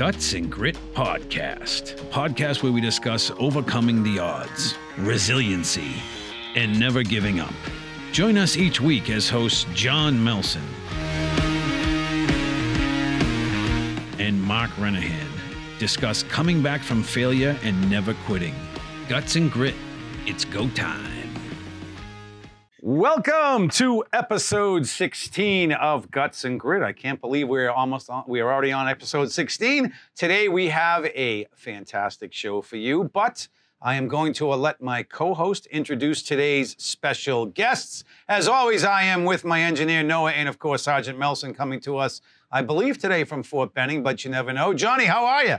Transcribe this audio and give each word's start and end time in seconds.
Guts 0.00 0.32
and 0.32 0.50
Grit 0.50 0.78
Podcast, 0.94 1.94
podcast 2.08 2.62
where 2.62 2.72
we 2.72 2.80
discuss 2.80 3.30
overcoming 3.38 4.02
the 4.02 4.18
odds, 4.18 4.74
resiliency, 4.96 5.92
and 6.56 6.80
never 6.80 7.02
giving 7.02 7.38
up. 7.38 7.52
Join 8.10 8.38
us 8.38 8.56
each 8.56 8.80
week 8.80 9.10
as 9.10 9.28
hosts 9.28 9.66
John 9.74 10.24
Melson 10.24 10.62
and 14.18 14.40
Mark 14.42 14.70
Renahan 14.78 15.28
discuss 15.78 16.22
coming 16.22 16.62
back 16.62 16.80
from 16.80 17.02
failure 17.02 17.58
and 17.62 17.90
never 17.90 18.14
quitting. 18.24 18.54
Guts 19.06 19.36
and 19.36 19.52
Grit, 19.52 19.74
it's 20.24 20.46
go 20.46 20.70
time. 20.70 21.09
Welcome 22.82 23.68
to 23.72 24.04
episode 24.10 24.86
16 24.86 25.70
of 25.70 26.10
Guts 26.10 26.46
and 26.46 26.58
Grit. 26.58 26.82
I 26.82 26.92
can't 26.94 27.20
believe 27.20 27.46
we're 27.46 27.68
almost 27.68 28.08
on, 28.08 28.24
we 28.26 28.40
are 28.40 28.50
already 28.50 28.72
on 28.72 28.88
episode 28.88 29.30
16. 29.30 29.92
Today 30.16 30.48
we 30.48 30.68
have 30.68 31.04
a 31.04 31.46
fantastic 31.54 32.32
show 32.32 32.62
for 32.62 32.78
you, 32.78 33.04
but 33.12 33.48
I 33.82 33.96
am 33.96 34.08
going 34.08 34.32
to 34.32 34.50
uh, 34.50 34.56
let 34.56 34.80
my 34.80 35.02
co-host 35.02 35.66
introduce 35.66 36.22
today's 36.22 36.74
special 36.78 37.44
guests. 37.44 38.02
As 38.30 38.48
always, 38.48 38.82
I 38.82 39.02
am 39.02 39.26
with 39.26 39.44
my 39.44 39.60
engineer 39.60 40.02
Noah 40.02 40.32
and 40.32 40.48
of 40.48 40.58
course 40.58 40.84
Sergeant 40.84 41.18
Melson 41.18 41.52
coming 41.52 41.80
to 41.80 41.98
us, 41.98 42.22
I 42.50 42.62
believe 42.62 42.96
today 42.96 43.24
from 43.24 43.42
Fort 43.42 43.74
Benning, 43.74 44.02
but 44.02 44.24
you 44.24 44.30
never 44.30 44.54
know. 44.54 44.72
Johnny, 44.72 45.04
how 45.04 45.26
are 45.26 45.44
you? 45.44 45.56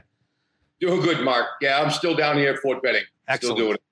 Doing 0.79 1.01
good, 1.01 1.23
Mark. 1.23 1.45
Yeah, 1.61 1.83
I'm 1.83 1.91
still 1.91 2.15
down 2.15 2.37
here 2.37 2.53
at 2.53 2.59
Fort 2.61 2.81
Benning. 2.81 3.03
Excellent. 3.27 3.57
Still 3.57 3.65
doing 3.67 3.75
it. 3.75 3.83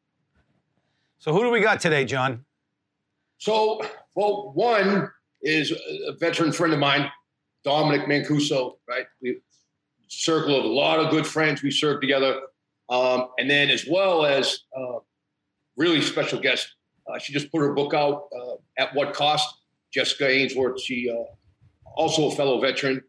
So 1.20 1.32
who 1.32 1.42
do 1.44 1.52
we 1.52 1.60
got 1.60 1.80
today, 1.80 2.06
John? 2.06 2.46
So, 3.40 3.82
well, 4.16 4.52
one 4.54 5.10
is 5.42 5.72
a 5.72 6.14
veteran 6.20 6.52
friend 6.52 6.74
of 6.74 6.80
mine, 6.80 7.10
Dominic 7.64 8.08
Mancuso, 8.08 8.78
right? 8.88 9.06
We 9.22 9.40
circle 10.10 10.58
of 10.58 10.66
a 10.66 10.68
lot 10.68 11.00
of 11.00 11.10
good 11.10 11.26
friends. 11.26 11.64
We 11.64 11.72
served 11.72 12.02
together. 12.02 12.42
Um, 12.90 13.30
and 13.38 13.50
then 13.50 13.70
as 13.70 13.86
well 13.90 14.26
as 14.26 14.60
uh, 14.78 15.00
really 15.78 16.02
special 16.02 16.40
guest, 16.40 16.68
uh, 17.08 17.18
she 17.18 17.32
just 17.32 17.52
put 17.52 17.62
her 17.62 17.74
book 17.74 17.94
out, 17.94 18.28
uh, 18.38 18.56
At 18.78 18.94
What 18.94 19.14
Cost? 19.14 19.48
Jessica 19.92 20.30
Ainsworth. 20.30 20.82
She 20.82 21.10
uh, 21.10 21.24
also 21.96 22.30
a 22.30 22.36
fellow 22.36 22.60
veteran. 22.60 23.02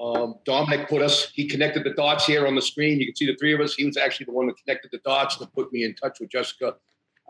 Um, 0.00 0.36
Dominic 0.44 0.88
put 0.88 1.02
us, 1.02 1.30
he 1.32 1.48
connected 1.48 1.84
the 1.84 1.94
dots 1.94 2.26
here 2.26 2.46
on 2.46 2.54
the 2.54 2.62
screen. 2.62 3.00
You 3.00 3.06
can 3.06 3.16
see 3.16 3.26
the 3.26 3.36
three 3.36 3.52
of 3.52 3.60
us. 3.60 3.74
He 3.74 3.84
was 3.84 3.96
actually 3.96 4.26
the 4.26 4.32
one 4.32 4.46
that 4.46 4.56
connected 4.64 4.90
the 4.92 4.98
dots 4.98 5.36
that 5.38 5.52
put 5.52 5.72
me 5.72 5.84
in 5.84 5.94
touch 5.94 6.20
with 6.20 6.30
Jessica. 6.30 6.76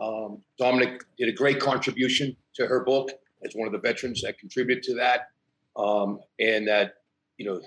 Um, 0.00 0.42
Dominic 0.58 1.02
did 1.18 1.28
a 1.28 1.32
great 1.32 1.60
contribution 1.60 2.36
to 2.54 2.66
her 2.66 2.84
book 2.84 3.10
as 3.44 3.54
one 3.54 3.66
of 3.66 3.72
the 3.72 3.78
veterans 3.78 4.22
that 4.22 4.38
contributed 4.38 4.82
to 4.84 4.94
that. 4.94 5.28
Um, 5.76 6.20
and 6.38 6.68
that, 6.68 6.94
you 7.38 7.46
know, 7.46 7.60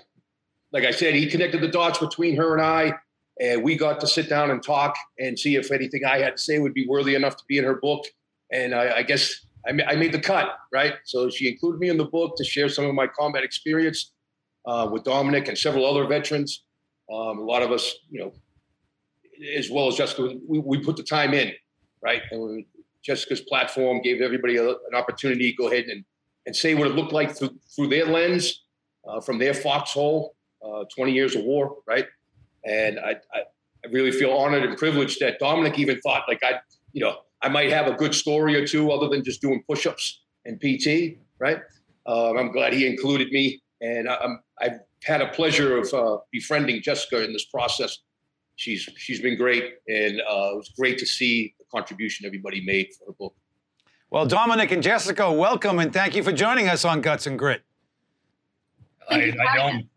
like 0.72 0.84
I 0.84 0.90
said, 0.90 1.14
he 1.14 1.26
connected 1.26 1.60
the 1.60 1.68
dots 1.68 1.98
between 1.98 2.36
her 2.36 2.54
and 2.54 2.62
I, 2.62 2.94
and 3.40 3.62
we 3.62 3.76
got 3.76 4.00
to 4.00 4.06
sit 4.06 4.28
down 4.28 4.50
and 4.50 4.62
talk 4.62 4.96
and 5.18 5.38
see 5.38 5.56
if 5.56 5.70
anything 5.70 6.04
I 6.04 6.18
had 6.18 6.36
to 6.36 6.42
say 6.42 6.58
would 6.58 6.74
be 6.74 6.86
worthy 6.86 7.14
enough 7.14 7.36
to 7.36 7.44
be 7.48 7.58
in 7.58 7.64
her 7.64 7.76
book. 7.76 8.04
And 8.52 8.74
I, 8.74 8.98
I 8.98 9.02
guess 9.02 9.46
I, 9.66 9.72
ma- 9.72 9.84
I 9.84 9.96
made 9.96 10.12
the 10.12 10.20
cut, 10.20 10.48
right? 10.72 10.94
So 11.04 11.28
she 11.30 11.48
included 11.48 11.78
me 11.78 11.88
in 11.88 11.96
the 11.96 12.04
book 12.04 12.36
to 12.36 12.44
share 12.44 12.68
some 12.68 12.86
of 12.86 12.94
my 12.94 13.06
combat 13.06 13.44
experience 13.44 14.12
uh, 14.66 14.88
with 14.90 15.04
Dominic 15.04 15.48
and 15.48 15.56
several 15.58 15.84
other 15.84 16.06
veterans. 16.06 16.64
Um, 17.12 17.38
a 17.38 17.44
lot 17.44 17.62
of 17.62 17.72
us, 17.72 17.94
you 18.10 18.20
know, 18.20 18.32
as 19.56 19.70
well 19.70 19.88
as 19.88 19.96
Jessica, 19.96 20.34
we, 20.48 20.58
we 20.58 20.78
put 20.78 20.96
the 20.96 21.02
time 21.02 21.34
in, 21.34 21.52
right? 22.02 22.22
And 22.30 22.64
Jessica's 23.02 23.40
platform 23.40 24.00
gave 24.02 24.20
everybody 24.20 24.56
a, 24.56 24.68
an 24.68 24.94
opportunity 24.94 25.52
to 25.52 25.56
go 25.56 25.68
ahead 25.68 25.84
and, 25.84 26.04
and 26.46 26.54
say 26.54 26.74
what 26.74 26.86
it 26.86 26.94
looked 26.94 27.12
like 27.12 27.36
through, 27.36 27.54
through 27.74 27.88
their 27.88 28.06
lens, 28.06 28.62
uh, 29.08 29.20
from 29.20 29.38
their 29.38 29.54
foxhole, 29.54 30.34
uh, 30.64 30.84
20 30.94 31.12
years 31.12 31.34
of 31.36 31.44
war, 31.44 31.76
right? 31.86 32.06
And 32.64 32.98
I, 32.98 33.16
I, 33.32 33.40
I 33.84 33.88
really 33.90 34.10
feel 34.10 34.32
honored 34.32 34.64
and 34.64 34.76
privileged 34.76 35.20
that 35.20 35.38
Dominic 35.38 35.78
even 35.78 36.00
thought 36.00 36.24
like 36.28 36.40
I, 36.42 36.54
you 36.92 37.00
know, 37.02 37.18
I 37.42 37.48
might 37.48 37.70
have 37.70 37.86
a 37.86 37.92
good 37.92 38.14
story 38.14 38.56
or 38.56 38.66
two 38.66 38.90
other 38.90 39.08
than 39.08 39.22
just 39.22 39.40
doing 39.40 39.62
push-ups 39.68 40.22
and 40.44 40.60
PT, 40.60 41.18
right? 41.38 41.60
Um, 42.06 42.38
I'm 42.38 42.52
glad 42.52 42.72
he 42.72 42.86
included 42.86 43.30
me, 43.30 43.60
and 43.80 44.08
I, 44.08 44.16
I'm, 44.16 44.40
I've 44.60 44.80
had 45.04 45.20
a 45.20 45.28
pleasure 45.28 45.78
of 45.78 45.92
uh, 45.92 46.18
befriending 46.32 46.82
Jessica 46.82 47.24
in 47.24 47.32
this 47.32 47.44
process. 47.44 47.98
She's 48.56 48.88
she's 48.96 49.20
been 49.20 49.36
great, 49.36 49.74
and 49.86 50.20
uh, 50.20 50.50
it 50.52 50.56
was 50.56 50.72
great 50.76 50.98
to 50.98 51.06
see 51.06 51.54
contribution 51.70 52.26
everybody 52.26 52.64
made 52.64 52.88
for 52.94 53.06
her 53.06 53.12
book. 53.12 53.34
Well, 54.10 54.26
Dominic 54.26 54.70
and 54.70 54.82
Jessica, 54.82 55.32
welcome 55.32 55.78
and 55.78 55.92
thank 55.92 56.14
you 56.14 56.22
for 56.22 56.32
joining 56.32 56.68
us 56.68 56.84
on 56.84 57.00
Guts 57.00 57.26
and 57.26 57.38
Grit. 57.38 57.62
I, 59.08 59.32
I 59.40 59.56
don't. 59.56 59.88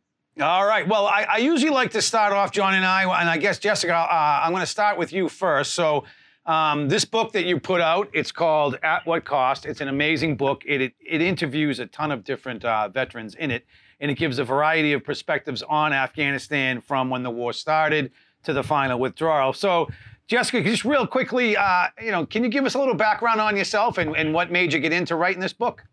All 0.41 0.65
right. 0.65 0.87
Well, 0.87 1.05
I, 1.05 1.23
I 1.23 1.37
usually 1.37 1.71
like 1.71 1.91
to 1.91 2.01
start 2.01 2.31
off, 2.31 2.51
John 2.51 2.73
and 2.73 2.85
I, 2.85 3.03
and 3.03 3.29
I 3.29 3.37
guess 3.37 3.59
Jessica, 3.59 3.93
uh, 3.93 4.41
I'm 4.43 4.51
going 4.51 4.61
to 4.61 4.67
start 4.67 4.97
with 4.97 5.11
you 5.11 5.27
first. 5.27 5.73
So, 5.73 6.05
um, 6.45 6.87
this 6.87 7.05
book 7.05 7.33
that 7.33 7.45
you 7.45 7.59
put 7.59 7.81
out, 7.81 8.09
it's 8.13 8.31
called 8.31 8.79
At 8.81 9.05
What 9.05 9.25
Cost. 9.25 9.65
It's 9.65 9.81
an 9.81 9.89
amazing 9.89 10.37
book. 10.37 10.63
It 10.65 10.81
it, 10.81 10.93
it 11.05 11.21
interviews 11.21 11.79
a 11.79 11.85
ton 11.87 12.11
of 12.11 12.23
different 12.23 12.63
uh, 12.63 12.87
veterans 12.87 13.35
in 13.35 13.51
it, 13.51 13.65
and 13.99 14.09
it 14.09 14.15
gives 14.15 14.39
a 14.39 14.45
variety 14.45 14.93
of 14.93 15.03
perspectives 15.03 15.61
on 15.63 15.91
Afghanistan 15.91 16.79
from 16.79 17.09
when 17.09 17.21
the 17.21 17.29
war 17.29 17.51
started 17.51 18.11
to 18.43 18.53
the 18.53 18.63
final 18.63 18.97
withdrawal. 18.97 19.51
So, 19.51 19.89
Jessica, 20.29 20.61
just 20.61 20.85
real 20.85 21.07
quickly, 21.07 21.57
uh, 21.57 21.87
you 21.99 22.11
know, 22.11 22.23
can 22.23 22.43
you 22.43 22.51
give 22.51 22.63
us 22.63 22.75
a 22.75 22.79
little 22.79 22.93
background 22.93 23.41
on 23.41 23.57
yourself 23.57 23.97
and, 23.97 24.15
and 24.15 24.31
what 24.31 24.51
made 24.51 24.71
you 24.71 24.79
get 24.79 24.93
into 24.93 25.15
writing 25.15 25.41
this 25.41 25.53
book? 25.53 25.83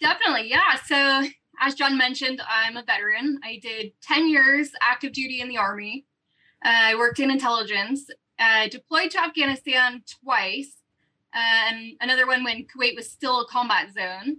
Definitely, 0.00 0.48
yeah. 0.48 0.76
So, 0.86 1.28
as 1.60 1.74
John 1.74 1.98
mentioned, 1.98 2.40
I'm 2.48 2.78
a 2.78 2.82
veteran. 2.82 3.40
I 3.44 3.60
did 3.62 3.92
10 4.00 4.30
years 4.30 4.70
active 4.80 5.12
duty 5.12 5.42
in 5.42 5.50
the 5.50 5.58
Army. 5.58 6.06
Uh, 6.64 6.70
I 6.72 6.94
worked 6.94 7.20
in 7.20 7.30
intelligence, 7.30 8.08
uh, 8.38 8.68
deployed 8.68 9.10
to 9.10 9.22
Afghanistan 9.22 10.02
twice, 10.22 10.78
and 11.34 11.96
another 12.00 12.26
one 12.26 12.42
when 12.42 12.64
Kuwait 12.64 12.96
was 12.96 13.10
still 13.10 13.42
a 13.42 13.46
combat 13.48 13.88
zone. 13.92 14.38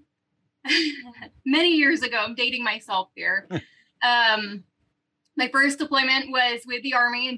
Many 1.45 1.75
years 1.75 2.01
ago, 2.01 2.17
I'm 2.17 2.33
dating 2.33 2.63
myself 2.63 3.09
here. 3.13 3.47
um, 4.03 4.63
my 5.37 5.49
first 5.49 5.77
deployment 5.77 6.31
was 6.31 6.61
with 6.65 6.81
the 6.81 6.95
Army 6.95 7.29
in 7.29 7.37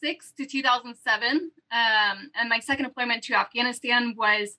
2006 0.00 0.32
to 0.38 0.46
2007. 0.46 1.50
Um, 1.72 2.30
and 2.34 2.48
my 2.48 2.58
second 2.58 2.86
deployment 2.86 3.22
to 3.24 3.34
Afghanistan 3.34 4.14
was 4.16 4.56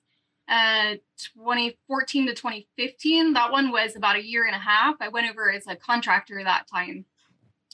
uh 0.50 0.96
2014 1.36 2.26
to 2.26 2.34
2015 2.34 3.34
that 3.34 3.52
one 3.52 3.72
was 3.72 3.96
about 3.96 4.16
a 4.16 4.26
year 4.26 4.46
and 4.46 4.56
a 4.56 4.60
half. 4.60 4.96
I 5.00 5.08
went 5.08 5.30
over 5.30 5.52
as 5.52 5.68
a 5.68 5.76
contractor 5.76 6.44
that 6.44 6.66
time. 6.68 7.06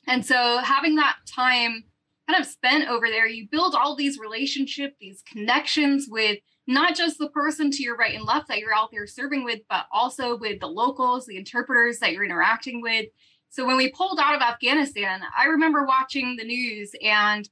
And 0.05 0.25
so 0.25 0.59
having 0.59 0.95
that 0.95 1.15
time 1.25 1.85
kind 2.29 2.41
of 2.41 2.45
spent 2.45 2.89
over 2.89 3.07
there 3.07 3.25
you 3.25 3.47
build 3.49 3.73
all 3.73 3.95
these 3.95 4.19
relationships 4.19 4.95
these 4.99 5.23
connections 5.31 6.07
with 6.09 6.39
not 6.67 6.93
just 6.93 7.17
the 7.17 7.29
person 7.29 7.71
to 7.71 7.83
your 7.83 7.95
right 7.95 8.13
and 8.13 8.25
left 8.25 8.49
that 8.49 8.59
you're 8.59 8.75
out 8.75 8.89
there 8.91 9.07
serving 9.07 9.45
with 9.45 9.61
but 9.69 9.85
also 9.91 10.37
with 10.37 10.59
the 10.59 10.67
locals 10.67 11.25
the 11.25 11.37
interpreters 11.37 11.99
that 11.99 12.11
you're 12.11 12.25
interacting 12.25 12.81
with. 12.81 13.05
So 13.49 13.65
when 13.65 13.77
we 13.77 13.91
pulled 13.91 14.19
out 14.19 14.35
of 14.35 14.41
afghanistan 14.41 15.21
i 15.37 15.45
remember 15.45 15.85
watching 15.85 16.35
the 16.35 16.43
news 16.43 16.91
and 17.01 17.49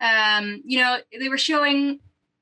um, 0.00 0.62
you 0.64 0.78
know 0.78 0.98
they 1.18 1.28
were 1.28 1.38
showing 1.38 2.00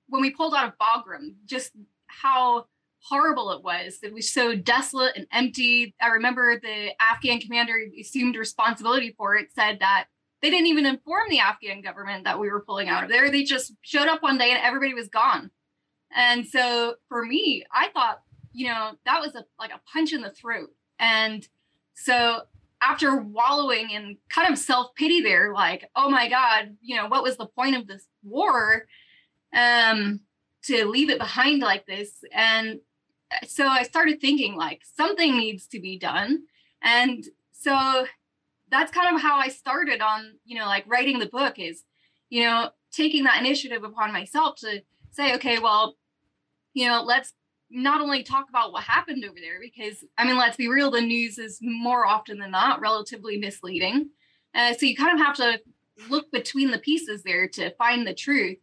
when 0.09 0.23
we 0.23 0.31
pulled 0.31 0.55
out 0.55 0.69
of 0.69 0.79
bagram 0.79 1.35
just 1.47 1.73
how 2.07 2.67
horrible 3.05 3.51
it 3.53 3.63
was. 3.63 3.99
It 4.03 4.15
was 4.15 4.31
so 4.31 4.57
desolate 4.57 5.17
and 5.17 5.27
empty. 5.31 5.95
I 6.01 6.09
remember 6.09 6.59
the 6.59 6.91
Afghan 7.01 7.41
commander 7.41 7.79
assumed 8.01 8.37
responsibility 8.37 9.15
for 9.17 9.37
it 9.37 9.49
said 9.55 9.81
that 9.81 10.07
they 10.41 10.51
didn't 10.51 10.67
even 10.67 10.87
inform 10.87 11.29
the 11.29 11.39
Afghan 11.39 11.83
government 11.83 12.25
that 12.25 12.39
we 12.39 12.51
were 12.51 12.61
pulling 12.61 12.89
out 12.89 13.05
of 13.05 13.11
there. 13.11 13.31
They 13.31 13.45
just 13.45 13.73
showed 13.83 14.09
up 14.09 14.23
one 14.23 14.39
day 14.39 14.51
and 14.51 14.61
everybody 14.63 14.95
was 14.95 15.09
gone. 15.09 15.51
And 16.15 16.47
so 16.47 16.95
for 17.09 17.25
me, 17.25 17.65
I 17.73 17.89
thought, 17.89 18.23
you 18.53 18.69
know, 18.69 18.93
that 19.05 19.21
was 19.21 19.35
a 19.35 19.45
like 19.59 19.73
a 19.73 19.81
punch 19.93 20.13
in 20.13 20.23
the 20.23 20.31
throat. 20.31 20.71
And 20.99 21.47
so 21.95 22.43
after 22.84 23.17
wallowing 23.17 23.91
in 23.91 24.19
kind 24.29 24.53
of 24.53 24.59
self-pity 24.59 25.23
there, 25.23 25.53
like, 25.55 25.91
oh 25.97 26.11
my 26.11 26.29
God, 26.29 26.76
you 26.82 26.97
know, 26.97 27.06
what 27.09 27.23
was 27.23 27.37
the 27.37 27.47
point 27.47 27.76
of 27.76 27.87
this 27.87 28.06
war? 28.23 28.87
Um, 29.56 30.20
to 30.64 30.87
leave 30.87 31.11
it 31.11 31.19
behind 31.19 31.61
like 31.61 31.87
this 31.87 32.25
and 32.32 32.81
so 33.47 33.67
i 33.67 33.82
started 33.82 34.20
thinking 34.20 34.56
like 34.56 34.82
something 34.97 35.37
needs 35.37 35.67
to 35.67 35.81
be 35.81 35.99
done 35.99 36.43
and 36.82 37.25
so 37.53 38.06
that's 38.70 38.93
kind 38.93 39.14
of 39.14 39.20
how 39.20 39.38
i 39.38 39.49
started 39.49 40.00
on 40.00 40.35
you 40.44 40.59
know 40.59 40.67
like 40.67 40.85
writing 40.87 41.19
the 41.19 41.26
book 41.26 41.59
is 41.59 41.85
you 42.31 42.43
know 42.43 42.70
taking 42.93 43.25
that 43.25 43.41
initiative 43.41 43.85
upon 43.85 44.12
myself 44.12 44.56
to 44.56 44.82
say 45.11 45.35
okay 45.35 45.59
well 45.59 45.97
you 46.73 46.87
know 46.87 47.03
let's 47.03 47.32
not 47.75 48.00
only 48.00 48.23
talk 48.23 48.49
about 48.49 48.73
what 48.73 48.85
happened 48.85 49.25
over 49.25 49.38
there 49.41 49.59
because 49.61 50.05
i 50.17 50.25
mean 50.25 50.37
let's 50.38 50.56
be 50.56 50.69
real 50.69 50.91
the 50.91 51.00
news 51.00 51.38
is 51.38 51.59
more 51.61 52.06
often 52.06 52.38
than 52.38 52.50
not 52.50 52.81
relatively 52.81 53.37
misleading 53.37 54.09
uh, 54.55 54.73
so 54.73 54.87
you 54.87 54.97
kind 54.97 55.19
of 55.19 55.26
have 55.26 55.35
to 55.35 55.61
look 56.09 56.31
between 56.31 56.71
the 56.71 56.79
pieces 56.79 57.23
there 57.23 57.49
to 57.49 57.75
find 57.76 58.06
the 58.06 58.15
truth 58.15 58.59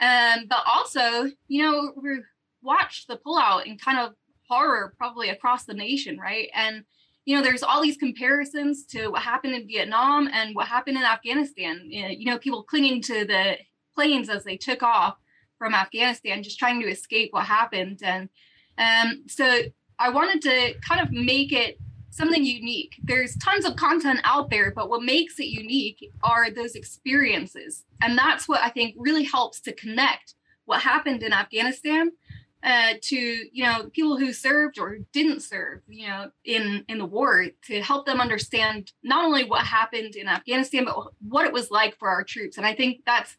um, 0.00 0.46
but 0.48 0.62
also, 0.66 1.30
you 1.48 1.62
know, 1.62 1.92
we 1.96 2.18
watched 2.62 3.08
the 3.08 3.16
pullout 3.16 3.66
in 3.66 3.78
kind 3.78 3.98
of 3.98 4.14
horror 4.48 4.94
probably 4.98 5.30
across 5.30 5.64
the 5.64 5.74
nation, 5.74 6.18
right? 6.18 6.50
And 6.54 6.84
you 7.24 7.34
know, 7.34 7.42
there's 7.42 7.62
all 7.62 7.82
these 7.82 7.96
comparisons 7.96 8.84
to 8.84 9.08
what 9.08 9.22
happened 9.22 9.54
in 9.54 9.66
Vietnam 9.66 10.28
and 10.30 10.54
what 10.54 10.66
happened 10.68 10.98
in 10.98 11.04
Afghanistan. 11.04 11.80
You 11.86 12.26
know, 12.26 12.38
people 12.38 12.62
clinging 12.62 13.00
to 13.02 13.24
the 13.24 13.56
planes 13.94 14.28
as 14.28 14.44
they 14.44 14.58
took 14.58 14.82
off 14.82 15.16
from 15.64 15.74
Afghanistan, 15.74 16.42
just 16.42 16.58
trying 16.58 16.78
to 16.78 16.86
escape 16.86 17.32
what 17.32 17.46
happened. 17.46 18.00
And 18.02 18.28
um, 18.76 19.24
so 19.26 19.60
I 19.98 20.10
wanted 20.10 20.42
to 20.42 20.74
kind 20.86 21.00
of 21.00 21.10
make 21.10 21.52
it 21.52 21.78
something 22.10 22.44
unique. 22.44 22.96
There's 23.02 23.34
tons 23.38 23.64
of 23.64 23.74
content 23.74 24.20
out 24.24 24.50
there, 24.50 24.74
but 24.76 24.90
what 24.90 25.02
makes 25.02 25.40
it 25.40 25.46
unique 25.46 26.10
are 26.22 26.50
those 26.50 26.74
experiences. 26.74 27.84
And 28.02 28.18
that's 28.18 28.46
what 28.46 28.60
I 28.60 28.68
think 28.68 28.94
really 28.98 29.24
helps 29.24 29.58
to 29.62 29.72
connect 29.72 30.34
what 30.66 30.82
happened 30.82 31.22
in 31.22 31.32
Afghanistan 31.32 32.12
uh, 32.62 32.94
to 33.00 33.16
you 33.16 33.64
know 33.64 33.88
people 33.92 34.18
who 34.18 34.34
served 34.34 34.78
or 34.78 34.98
didn't 35.12 35.40
serve 35.40 35.80
you 35.86 36.06
know 36.08 36.30
in 36.46 36.82
in 36.88 36.96
the 36.96 37.04
war 37.04 37.46
to 37.66 37.82
help 37.82 38.06
them 38.06 38.22
understand 38.22 38.90
not 39.02 39.22
only 39.22 39.44
what 39.44 39.66
happened 39.66 40.16
in 40.16 40.26
Afghanistan 40.26 40.86
but 40.86 40.96
what 41.20 41.44
it 41.44 41.52
was 41.52 41.70
like 41.70 41.98
for 41.98 42.08
our 42.08 42.24
troops 42.24 42.56
and 42.56 42.64
I 42.64 42.74
think 42.74 43.02
that's 43.04 43.36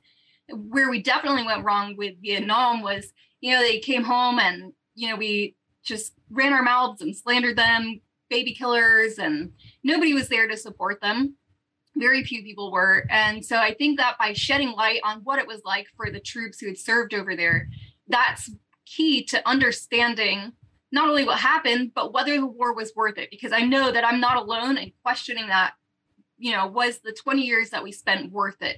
where 0.49 0.89
we 0.89 1.01
definitely 1.01 1.43
went 1.43 1.63
wrong 1.63 1.95
with 1.97 2.21
Vietnam 2.21 2.81
was 2.81 3.11
you 3.41 3.51
know 3.51 3.59
they 3.59 3.79
came 3.79 4.03
home 4.03 4.39
and 4.39 4.73
you 4.95 5.09
know 5.09 5.15
we 5.15 5.55
just 5.83 6.13
ran 6.29 6.53
our 6.53 6.63
mouths 6.63 7.01
and 7.01 7.15
slandered 7.15 7.57
them 7.57 7.99
baby 8.29 8.53
killers 8.53 9.17
and 9.17 9.51
nobody 9.83 10.13
was 10.13 10.29
there 10.29 10.47
to 10.47 10.57
support 10.57 11.01
them 11.01 11.35
very 11.97 12.23
few 12.23 12.43
people 12.43 12.71
were 12.71 13.05
and 13.09 13.45
so 13.45 13.57
I 13.57 13.73
think 13.73 13.97
that 13.99 14.17
by 14.17 14.33
shedding 14.33 14.71
light 14.71 14.99
on 15.03 15.21
what 15.23 15.39
it 15.39 15.47
was 15.47 15.61
like 15.63 15.87
for 15.95 16.09
the 16.09 16.19
troops 16.19 16.59
who 16.59 16.67
had 16.67 16.77
served 16.77 17.13
over 17.13 17.35
there 17.35 17.69
that's 18.07 18.51
key 18.85 19.23
to 19.25 19.47
understanding 19.47 20.53
not 20.91 21.09
only 21.09 21.25
what 21.25 21.39
happened, 21.39 21.91
but 21.93 22.13
whether 22.13 22.33
the 22.33 22.45
war 22.45 22.73
was 22.73 22.93
worth 22.95 23.17
it. 23.17 23.29
Because 23.29 23.51
I 23.51 23.61
know 23.61 23.91
that 23.91 24.05
I'm 24.05 24.19
not 24.19 24.37
alone 24.37 24.77
in 24.77 24.93
questioning 25.03 25.47
that, 25.47 25.73
you 26.37 26.53
know, 26.53 26.67
was 26.67 26.99
the 26.99 27.11
20 27.11 27.41
years 27.41 27.69
that 27.71 27.83
we 27.83 27.91
spent 27.91 28.31
worth 28.31 28.61
it? 28.61 28.77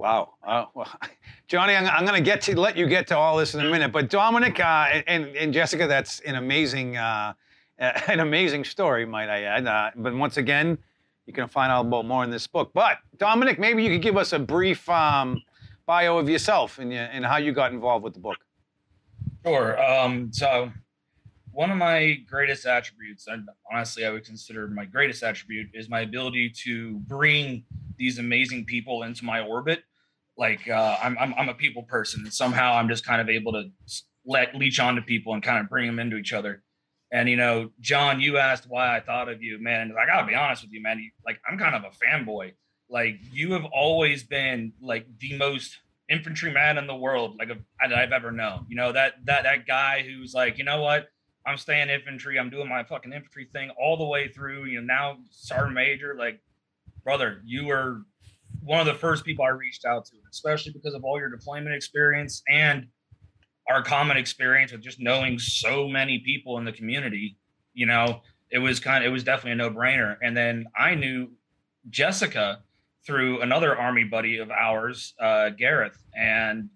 Wow. 0.00 0.32
Uh, 0.42 0.64
well, 0.72 0.88
Johnny, 1.46 1.74
I'm, 1.74 1.86
I'm 1.86 2.06
going 2.06 2.16
to 2.16 2.24
get 2.24 2.40
to 2.42 2.58
let 2.58 2.74
you 2.74 2.86
get 2.86 3.06
to 3.08 3.18
all 3.18 3.36
this 3.36 3.54
in 3.54 3.60
a 3.60 3.70
minute, 3.70 3.92
but 3.92 4.08
Dominic 4.08 4.58
uh, 4.58 5.02
and, 5.06 5.26
and 5.36 5.52
Jessica, 5.52 5.86
that's 5.86 6.20
an 6.20 6.36
amazing, 6.36 6.96
uh, 6.96 7.34
an 7.78 8.20
amazing 8.20 8.64
story, 8.64 9.04
might 9.04 9.28
I 9.28 9.42
add. 9.42 9.66
Uh, 9.66 9.90
but 9.94 10.14
once 10.14 10.38
again, 10.38 10.78
you 11.26 11.34
can 11.34 11.48
find 11.48 11.70
out 11.70 11.82
about 11.82 12.06
more 12.06 12.24
in 12.24 12.30
this 12.30 12.46
book. 12.46 12.70
But 12.72 12.96
Dominic, 13.18 13.58
maybe 13.58 13.84
you 13.84 13.90
could 13.90 14.00
give 14.00 14.16
us 14.16 14.32
a 14.32 14.38
brief 14.38 14.88
um, 14.88 15.42
bio 15.84 16.16
of 16.16 16.30
yourself 16.30 16.78
and, 16.78 16.94
and 16.94 17.22
how 17.22 17.36
you 17.36 17.52
got 17.52 17.70
involved 17.70 18.02
with 18.02 18.14
the 18.14 18.20
book. 18.20 18.38
Sure. 19.44 19.82
Um, 19.82 20.32
so, 20.32 20.72
one 21.52 21.70
of 21.70 21.76
my 21.76 22.14
greatest 22.26 22.64
attributes, 22.64 23.26
and 23.26 23.50
honestly, 23.70 24.06
I 24.06 24.10
would 24.10 24.24
consider 24.24 24.66
my 24.68 24.86
greatest 24.86 25.22
attribute, 25.22 25.68
is 25.74 25.90
my 25.90 26.00
ability 26.00 26.50
to 26.64 26.94
bring 27.00 27.64
these 27.98 28.18
amazing 28.18 28.64
people 28.64 29.02
into 29.02 29.26
my 29.26 29.40
orbit. 29.40 29.84
Like, 30.40 30.68
uh, 30.68 30.96
I'm, 31.00 31.16
I'm, 31.20 31.34
I'm 31.34 31.48
a 31.48 31.54
people 31.54 31.84
person. 31.84 32.22
And 32.24 32.34
somehow 32.34 32.74
I'm 32.74 32.88
just 32.88 33.06
kind 33.06 33.20
of 33.20 33.28
able 33.28 33.52
to 33.52 33.70
let 34.26 34.56
leech 34.56 34.80
onto 34.80 35.02
people 35.02 35.34
and 35.34 35.42
kind 35.42 35.60
of 35.60 35.70
bring 35.70 35.86
them 35.86 36.00
into 36.00 36.16
each 36.16 36.32
other. 36.32 36.64
And 37.12 37.28
you 37.28 37.36
know, 37.36 37.70
John, 37.80 38.20
you 38.20 38.38
asked 38.38 38.64
why 38.68 38.96
I 38.96 39.00
thought 39.00 39.28
of 39.28 39.42
you, 39.42 39.62
man. 39.62 39.92
I 40.00 40.06
gotta 40.06 40.26
be 40.26 40.34
honest 40.34 40.62
with 40.62 40.72
you, 40.72 40.82
man. 40.82 40.98
You, 40.98 41.10
like, 41.24 41.40
I'm 41.48 41.58
kind 41.58 41.76
of 41.76 41.84
a 41.84 42.04
fanboy 42.04 42.52
like 42.90 43.18
you 43.32 43.52
have 43.52 43.64
always 43.66 44.24
been 44.24 44.72
like 44.82 45.06
the 45.18 45.36
most 45.36 45.78
infantryman 46.08 46.76
in 46.76 46.88
the 46.88 46.94
world 46.94 47.36
like 47.38 47.50
I've, 47.50 47.92
I've 47.92 48.12
ever 48.12 48.32
known 48.32 48.66
you 48.68 48.76
know 48.76 48.92
that 48.92 49.14
that 49.24 49.44
that 49.44 49.66
guy 49.66 50.02
who's 50.02 50.34
like 50.34 50.58
you 50.58 50.64
know 50.64 50.82
what 50.82 51.08
i'm 51.46 51.56
staying 51.56 51.88
infantry 51.88 52.38
i'm 52.38 52.50
doing 52.50 52.68
my 52.68 52.82
fucking 52.82 53.12
infantry 53.12 53.48
thing 53.52 53.70
all 53.80 53.96
the 53.96 54.04
way 54.04 54.26
through 54.26 54.64
you 54.64 54.80
know 54.80 54.86
now 54.86 55.18
sergeant 55.30 55.74
major 55.74 56.16
like 56.18 56.40
brother 57.04 57.40
you 57.44 57.66
were 57.66 58.02
one 58.62 58.80
of 58.80 58.86
the 58.86 58.94
first 58.94 59.24
people 59.24 59.44
i 59.44 59.48
reached 59.48 59.84
out 59.84 60.04
to 60.04 60.16
especially 60.30 60.72
because 60.72 60.94
of 60.94 61.04
all 61.04 61.18
your 61.18 61.28
deployment 61.28 61.74
experience 61.74 62.42
and 62.48 62.86
our 63.68 63.82
common 63.82 64.16
experience 64.16 64.72
with 64.72 64.80
just 64.80 65.00
knowing 65.00 65.38
so 65.38 65.88
many 65.88 66.18
people 66.18 66.58
in 66.58 66.64
the 66.64 66.72
community 66.72 67.36
you 67.74 67.86
know 67.86 68.20
it 68.50 68.58
was 68.58 68.80
kind 68.80 69.04
of 69.04 69.08
it 69.08 69.12
was 69.12 69.24
definitely 69.24 69.52
a 69.52 69.54
no-brainer 69.54 70.16
and 70.22 70.36
then 70.36 70.66
i 70.78 70.94
knew 70.94 71.28
jessica 71.88 72.62
through 73.04 73.40
another 73.40 73.76
army 73.76 74.04
buddy 74.04 74.38
of 74.38 74.50
ours, 74.50 75.14
uh, 75.18 75.50
Gareth, 75.50 76.02
and 76.14 76.68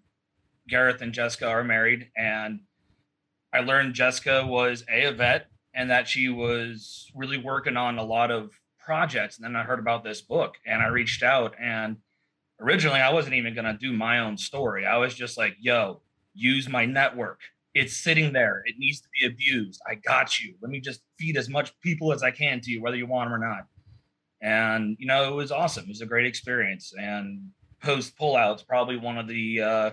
Gareth 0.69 1.03
and 1.03 1.13
Jessica 1.13 1.47
are 1.47 1.65
married. 1.65 2.09
And 2.17 2.61
I 3.53 3.61
learned 3.61 3.95
Jessica 3.95 4.45
was 4.47 4.85
a, 4.91 5.05
a 5.05 5.13
vet 5.13 5.47
and 5.75 5.91
that 5.91 6.09
she 6.09 6.29
was 6.29 7.11
really 7.15 7.39
working 7.39 7.77
on 7.77 7.99
a 7.99 8.05
lot 8.05 8.31
of 8.31 8.51
projects. 8.85 9.37
And 9.37 9.45
then 9.45 9.57
I 9.57 9.63
heard 9.63 9.79
about 9.79 10.05
this 10.05 10.21
book 10.21 10.57
and 10.67 10.83
I 10.83 10.89
reached 10.89 11.23
out. 11.23 11.55
And 11.61 11.97
originally, 12.61 13.01
I 13.01 13.13
wasn't 13.13 13.35
even 13.35 13.55
going 13.55 13.65
to 13.65 13.75
do 13.75 13.93
my 13.93 14.21
own 14.21 14.37
story. 14.37 14.87
I 14.87 14.99
was 14.99 15.15
just 15.15 15.37
like, 15.39 15.57
yo, 15.61 16.01
use 16.35 16.69
my 16.69 16.85
network. 16.85 17.41
It's 17.75 17.97
sitting 17.97 18.33
there. 18.33 18.63
It 18.67 18.77
needs 18.79 19.01
to 19.01 19.09
be 19.19 19.27
abused. 19.27 19.81
I 19.89 19.97
got 19.97 20.41
you. 20.41 20.55
Let 20.63 20.71
me 20.71 20.81
just 20.81 21.01
feed 21.19 21.37
as 21.37 21.49
much 21.49 21.79
people 21.81 22.13
as 22.13 22.23
I 22.23 22.31
can 22.31 22.61
to 22.61 22.71
you, 22.71 22.81
whether 22.81 22.97
you 22.97 23.07
want 23.07 23.31
them 23.31 23.35
or 23.35 23.45
not 23.45 23.67
and 24.45 24.97
you 25.01 25.07
know 25.07 25.33
it 25.33 25.35
was 25.35 25.51
awesome. 25.51 25.85
It 25.85 25.89
was 25.89 26.03
a 26.03 26.07
great 26.07 26.27
experience, 26.27 26.93
and 26.97 27.49
post 27.83 28.17
pullouts 28.19 28.67
probably 28.67 28.97
one 28.97 29.19
of 29.19 29.27
the 29.27 29.61
uh, 29.61 29.91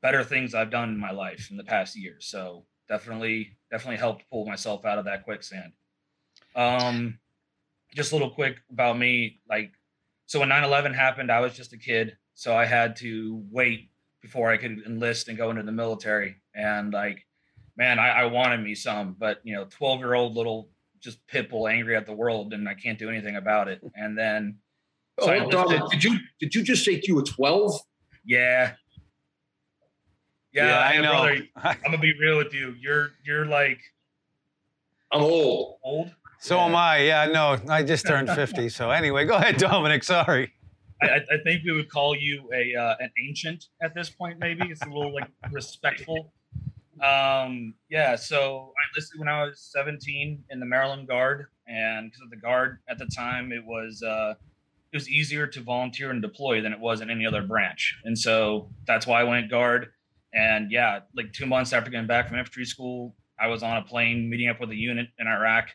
better 0.00 0.22
things 0.22 0.54
I've 0.54 0.70
done 0.70 0.90
in 0.90 0.98
my 0.98 1.10
life 1.10 1.48
in 1.50 1.56
the 1.56 1.64
past 1.64 1.98
year. 1.98 2.16
So 2.20 2.64
definitely, 2.88 3.56
definitely 3.70 3.98
helped 3.98 4.24
pull 4.30 4.46
myself 4.46 4.84
out 4.84 4.98
of 4.98 5.04
that 5.06 5.24
quicksand. 5.24 5.72
Um, 6.54 7.18
just 7.94 8.12
a 8.12 8.14
little 8.14 8.30
quick 8.30 8.58
about 8.70 8.98
me, 8.98 9.40
like 9.48 9.72
so 10.26 10.40
when 10.40 10.48
9/11 10.48 10.94
happened, 10.94 11.30
I 11.30 11.40
was 11.40 11.56
just 11.56 11.72
a 11.72 11.76
kid, 11.76 12.16
so 12.34 12.56
I 12.56 12.64
had 12.64 12.96
to 12.96 13.42
wait 13.50 13.90
before 14.22 14.50
I 14.50 14.56
could 14.56 14.82
enlist 14.86 15.28
and 15.28 15.36
go 15.36 15.50
into 15.50 15.62
the 15.62 15.72
military. 15.72 16.36
And 16.54 16.92
like, 16.92 17.26
man, 17.76 17.98
I, 17.98 18.10
I 18.10 18.24
wanted 18.26 18.60
me 18.60 18.74
some, 18.74 19.16
but 19.18 19.40
you 19.44 19.54
know, 19.54 19.66
12 19.70 20.00
year 20.00 20.14
old 20.14 20.36
little 20.36 20.68
just 21.00 21.26
pitbull 21.26 21.70
angry 21.70 21.96
at 21.96 22.06
the 22.06 22.12
world 22.12 22.52
and 22.52 22.68
I 22.68 22.74
can't 22.74 22.98
do 22.98 23.08
anything 23.08 23.36
about 23.36 23.68
it. 23.68 23.80
And 23.94 24.16
then 24.16 24.58
oh, 25.18 25.26
so 25.26 25.32
oh, 25.32 25.50
Dom, 25.50 25.88
did 25.90 26.04
you 26.04 26.18
did 26.38 26.54
you 26.54 26.62
just 26.62 26.84
say 26.84 27.00
you 27.02 27.14
were 27.14 27.22
12? 27.22 27.80
Yeah. 28.24 28.74
Yeah, 30.52 30.66
yeah 30.66 30.78
I, 30.78 31.00
know. 31.00 31.22
Brother, 31.22 31.48
I'm 31.56 31.76
gonna 31.84 31.98
be 31.98 32.12
real 32.20 32.36
with 32.36 32.52
you. 32.52 32.74
You're 32.80 33.10
you're 33.24 33.46
like 33.46 33.80
I'm 35.12 35.22
old. 35.22 35.78
Old? 35.82 36.14
So 36.40 36.56
yeah. 36.56 36.64
am 36.64 36.74
I. 36.74 36.98
Yeah, 36.98 37.26
no, 37.26 37.58
I 37.68 37.82
just 37.82 38.06
turned 38.06 38.30
50. 38.34 38.70
so 38.70 38.90
anyway, 38.90 39.26
go 39.26 39.36
ahead, 39.36 39.58
Dominic. 39.58 40.02
Sorry. 40.02 40.52
I, 41.02 41.20
I 41.30 41.38
think 41.44 41.64
we 41.64 41.72
would 41.72 41.90
call 41.90 42.16
you 42.16 42.48
a 42.52 42.74
uh, 42.78 42.96
an 43.00 43.10
ancient 43.26 43.66
at 43.82 43.94
this 43.94 44.10
point. 44.10 44.38
Maybe 44.38 44.66
it's 44.68 44.82
a 44.82 44.88
little 44.88 45.14
like 45.14 45.28
respectful. 45.52 46.32
Um, 47.02 47.74
yeah, 47.88 48.16
so 48.16 48.72
I 48.76 48.82
enlisted 48.92 49.18
when 49.18 49.28
I 49.28 49.44
was 49.44 49.60
17 49.72 50.44
in 50.50 50.60
the 50.60 50.66
Maryland 50.66 51.08
Guard, 51.08 51.46
and 51.66 52.10
because 52.10 52.22
of 52.22 52.30
the 52.30 52.36
Guard 52.36 52.78
at 52.88 52.98
the 52.98 53.06
time, 53.06 53.52
it 53.52 53.64
was 53.64 54.02
uh, 54.02 54.34
it 54.92 54.96
was 54.96 55.08
easier 55.08 55.46
to 55.46 55.60
volunteer 55.60 56.10
and 56.10 56.20
deploy 56.20 56.60
than 56.60 56.72
it 56.72 56.80
was 56.80 57.00
in 57.00 57.10
any 57.10 57.26
other 57.26 57.42
branch, 57.42 57.98
and 58.04 58.18
so 58.18 58.70
that's 58.86 59.06
why 59.06 59.20
I 59.20 59.24
went 59.24 59.50
Guard. 59.50 59.92
And 60.32 60.70
yeah, 60.70 61.00
like 61.14 61.32
two 61.32 61.46
months 61.46 61.72
after 61.72 61.90
getting 61.90 62.06
back 62.06 62.28
from 62.28 62.38
infantry 62.38 62.64
school, 62.64 63.14
I 63.38 63.48
was 63.48 63.62
on 63.62 63.76
a 63.78 63.82
plane 63.82 64.28
meeting 64.30 64.48
up 64.48 64.60
with 64.60 64.70
a 64.70 64.76
unit 64.76 65.08
in 65.18 65.26
Iraq. 65.26 65.70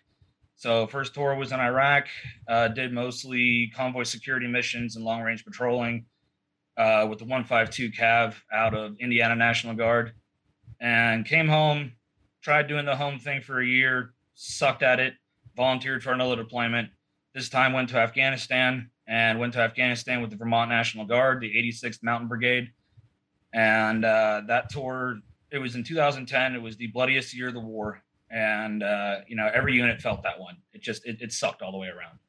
So 0.55 0.87
first 0.87 1.13
tour 1.13 1.35
was 1.35 1.51
in 1.51 1.59
Iraq. 1.59 2.07
Uh, 2.47 2.69
did 2.69 2.93
mostly 2.93 3.71
convoy 3.75 4.03
security 4.03 4.47
missions 4.47 4.95
and 4.95 5.03
long 5.03 5.21
range 5.21 5.43
patrolling 5.43 6.05
uh, 6.77 7.05
with 7.09 7.19
the 7.19 7.25
152 7.25 7.91
Cav 7.91 8.35
out 8.53 8.73
of 8.73 8.95
Indiana 8.99 9.35
National 9.35 9.75
Guard 9.75 10.13
and 10.79 11.25
came 11.25 11.47
home, 11.47 11.93
tried 12.41 12.67
doing 12.67 12.85
the 12.85 12.95
home 12.95 13.19
thing 13.19 13.41
for 13.41 13.59
a 13.59 13.65
year, 13.65 14.13
sucked 14.35 14.83
at 14.83 14.99
it, 14.99 15.13
volunteered 15.55 16.03
for 16.03 16.11
another 16.11 16.35
deployment. 16.35 16.89
This 17.33 17.49
time 17.49 17.73
went 17.73 17.89
to 17.89 17.97
Afghanistan 17.97 18.89
and 19.07 19.39
went 19.39 19.53
to 19.53 19.59
Afghanistan 19.59 20.21
with 20.21 20.31
the 20.31 20.37
Vermont 20.37 20.69
National 20.69 21.05
Guard, 21.05 21.41
the 21.41 21.51
86th 21.53 22.01
Mountain 22.01 22.27
Brigade. 22.27 22.69
And 23.53 24.03
uh, 24.03 24.41
that 24.47 24.69
tour, 24.69 25.19
it 25.51 25.59
was 25.59 25.75
in 25.75 25.83
2010. 25.83 26.55
It 26.55 26.61
was 26.61 26.77
the 26.77 26.87
bloodiest 26.87 27.35
year 27.35 27.49
of 27.49 27.53
the 27.53 27.59
war. 27.59 28.01
And, 28.29 28.83
uh, 28.83 29.17
you 29.27 29.35
know, 29.35 29.49
every 29.53 29.73
unit 29.73 30.01
felt 30.01 30.23
that 30.23 30.39
one. 30.39 30.57
It 30.73 30.81
just, 30.81 31.05
it, 31.05 31.17
it 31.21 31.31
sucked 31.31 31.61
all 31.61 31.71
the 31.71 31.77
way 31.77 31.87
around. 31.87 32.19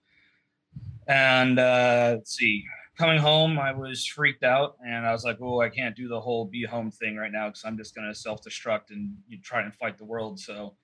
And 1.07 1.59
uh, 1.59 2.15
let's 2.17 2.37
see, 2.37 2.65
coming 2.99 3.19
home, 3.19 3.59
I 3.59 3.73
was 3.73 4.07
freaked 4.07 4.43
out 4.43 4.77
and 4.85 5.07
I 5.07 5.13
was 5.13 5.25
like, 5.25 5.39
oh, 5.41 5.61
I 5.61 5.69
can't 5.69 5.97
do 5.97 6.09
the 6.09 6.21
whole 6.21 6.45
be 6.45 6.65
home 6.65 6.91
thing 6.91 7.17
right 7.17 7.33
now 7.33 7.49
because 7.49 7.65
I'm 7.65 7.77
just 7.77 7.95
going 7.95 8.09
to 8.09 8.15
self 8.15 8.43
destruct 8.43 8.91
and 8.91 9.15
you 9.29 9.39
try 9.41 9.63
and 9.63 9.75
fight 9.75 9.99
the 9.99 10.05
world. 10.05 10.41
So, 10.41 10.75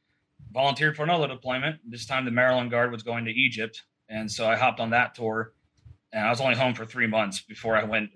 volunteered 0.53 0.97
for 0.97 1.03
another 1.03 1.29
deployment. 1.29 1.79
This 1.89 2.07
time, 2.07 2.25
the 2.25 2.31
Maryland 2.31 2.71
Guard 2.71 2.93
was 2.93 3.03
going 3.03 3.25
to 3.25 3.31
Egypt. 3.31 3.83
And 4.09 4.31
so 4.31 4.47
I 4.47 4.57
hopped 4.57 4.81
on 4.81 4.91
that 4.91 5.15
tour. 5.15 5.55
And 6.13 6.27
I 6.27 6.31
was 6.31 6.41
only 6.41 6.55
home 6.55 6.75
for 6.75 6.85
three 6.85 7.07
months 7.07 7.41
before 7.41 7.77
I 7.77 7.85
went, 7.85 8.11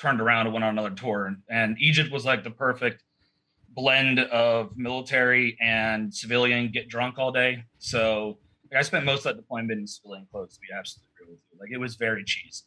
turned 0.00 0.20
around 0.20 0.46
and 0.46 0.54
went 0.54 0.64
on 0.64 0.70
another 0.70 0.94
tour. 0.94 1.36
And 1.48 1.76
Egypt 1.78 2.10
was 2.10 2.24
like 2.24 2.42
the 2.42 2.50
perfect 2.50 3.02
blend 3.74 4.20
of 4.20 4.76
military 4.76 5.56
and 5.60 6.14
civilian 6.14 6.70
get 6.70 6.88
drunk 6.88 7.18
all 7.18 7.32
day. 7.32 7.64
So, 7.78 8.38
Like, 8.70 8.80
I 8.80 8.82
spent 8.82 9.04
most 9.04 9.18
of 9.18 9.24
that 9.24 9.36
deployment 9.36 9.78
in 9.78 9.86
civilian 9.86 10.26
clothes, 10.30 10.54
to 10.54 10.60
be 10.60 10.66
absolutely 10.76 11.10
real 11.20 11.30
with 11.30 11.40
you. 11.52 11.58
Like 11.60 11.70
it 11.70 11.78
was 11.78 11.94
very 11.96 12.24
cheese. 12.24 12.64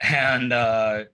And 0.00 0.52
uh, 0.52 1.04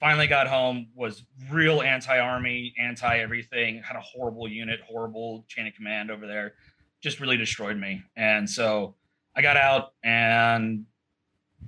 finally 0.00 0.26
got 0.26 0.48
home, 0.48 0.88
was 0.94 1.24
real 1.50 1.80
anti-army, 1.80 2.74
anti-everything, 2.78 3.82
had 3.82 3.96
a 3.96 4.00
horrible 4.00 4.48
unit, 4.48 4.80
horrible 4.86 5.44
chain 5.48 5.66
of 5.66 5.74
command 5.74 6.10
over 6.10 6.26
there, 6.26 6.54
just 7.02 7.20
really 7.20 7.36
destroyed 7.36 7.76
me. 7.76 8.02
And 8.16 8.48
so 8.48 8.96
I 9.34 9.42
got 9.42 9.56
out 9.56 9.92
and 10.04 10.84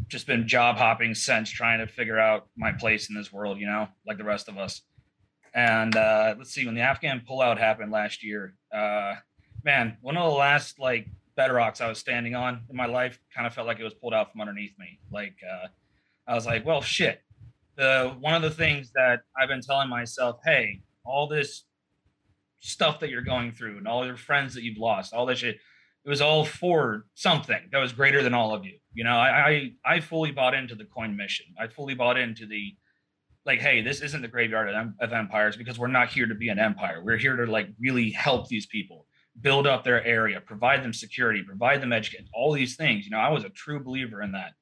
just 0.09 0.27
been 0.27 0.47
job 0.47 0.77
hopping 0.77 1.15
since 1.15 1.51
trying 1.51 1.79
to 1.79 1.87
figure 1.87 2.19
out 2.19 2.49
my 2.57 2.73
place 2.73 3.09
in 3.09 3.17
this 3.17 3.33
world, 3.33 3.59
you 3.59 3.67
know, 3.67 3.89
like 4.07 4.19
the 4.19 4.25
rest 4.25 4.49
of 4.49 4.59
us. 4.59 4.83
And 5.55 5.97
uh, 5.97 6.35
let's 6.39 6.51
see, 6.51 6.67
when 6.67 6.75
the 6.75 6.83
Afghan 6.83 7.23
pullout 7.29 7.59
happened 7.59 7.91
last 7.91 8.23
year, 8.23 8.55
uh, 8.73 9.15
man, 9.65 9.97
one 10.01 10.17
of 10.17 10.31
the 10.31 10.37
last 10.37 10.79
like 10.79 11.09
bedrocks 11.37 11.81
I 11.81 11.89
was 11.89 11.99
standing 11.99 12.35
on 12.35 12.63
in 12.69 12.77
my 12.77 12.87
life 12.87 13.19
kind 13.35 13.47
of 13.47 13.55
felt 13.55 13.67
like 13.67 13.81
it 13.81 13.85
was 13.85 13.95
pulled 13.95 14.15
out 14.15 14.31
from 14.31 14.41
underneath 14.41 14.79
me. 14.79 14.99
Like 15.11 15.37
uh, 15.49 15.69
I 16.27 16.35
was 16.35 16.47
like, 16.47 16.65
well, 16.65 16.83
shit. 16.83 17.23
The 17.77 18.15
one 18.21 18.35
of 18.35 18.43
the 18.43 18.51
things 18.51 18.91
that 18.95 19.23
I've 19.41 19.49
been 19.49 19.63
telling 19.63 19.89
myself, 19.89 20.41
hey, 20.45 20.83
all 21.05 21.27
this 21.27 21.65
stuff 22.61 23.01
that 23.01 23.11
you're 23.11 23.23
going 23.23 23.53
through 23.53 23.79
and 23.79 23.89
all 23.89 24.05
your 24.05 24.17
friends 24.17 24.55
that 24.55 24.63
you've 24.63 24.79
lost, 24.79 25.15
all 25.15 25.25
that 25.27 25.39
shit, 25.39 25.59
it 26.05 26.09
was 26.09 26.21
all 26.21 26.45
for 26.45 27.07
something 27.15 27.61
that 27.73 27.79
was 27.79 27.93
greater 27.93 28.23
than 28.23 28.35
all 28.35 28.55
of 28.55 28.65
you. 28.65 28.79
You 28.93 29.05
know, 29.05 29.17
I 29.17 29.49
I, 29.49 29.73
I 29.97 30.01
fully 30.01 30.31
bought 30.31 30.55
into 30.55 30.75
the 30.75 30.85
coin 30.85 31.17
mission. 31.17 31.47
I 31.59 31.69
fully 31.69 31.95
bought 31.95 32.19
into 32.19 32.47
the 32.47 32.75
like, 33.47 33.61
hey, 33.61 33.83
this 33.83 34.01
isn't 34.03 34.23
the 34.23 34.29
graveyard 34.29 34.69
of, 35.01 35.13
empires 35.13 35.57
because 35.57 35.79
we're 35.79 35.89
not 35.89 36.09
here 36.09 36.27
to 36.27 36.35
be 36.35 36.49
an 36.49 36.59
empire. 36.59 37.03
We're 37.03 37.17
here 37.17 37.37
to 37.37 37.51
like 37.51 37.69
really 37.79 38.11
help 38.11 38.49
these 38.49 38.67
people, 38.67 39.07
build 39.41 39.67
up 39.67 39.85
their 39.85 40.05
area, 40.05 40.41
provide 40.41 40.83
them 40.85 40.93
security, 40.93 41.43
provide 41.43 41.81
them 41.81 41.93
education, 41.93 42.29
all 42.35 42.53
these 42.53 42.77
things. 42.77 43.05
You 43.05 43.13
know, 43.13 43.19
I 43.19 43.31
was 43.31 43.45
a 43.45 43.49
true 43.49 43.83
believer 43.83 44.23
in 44.23 44.33
that. 44.33 44.53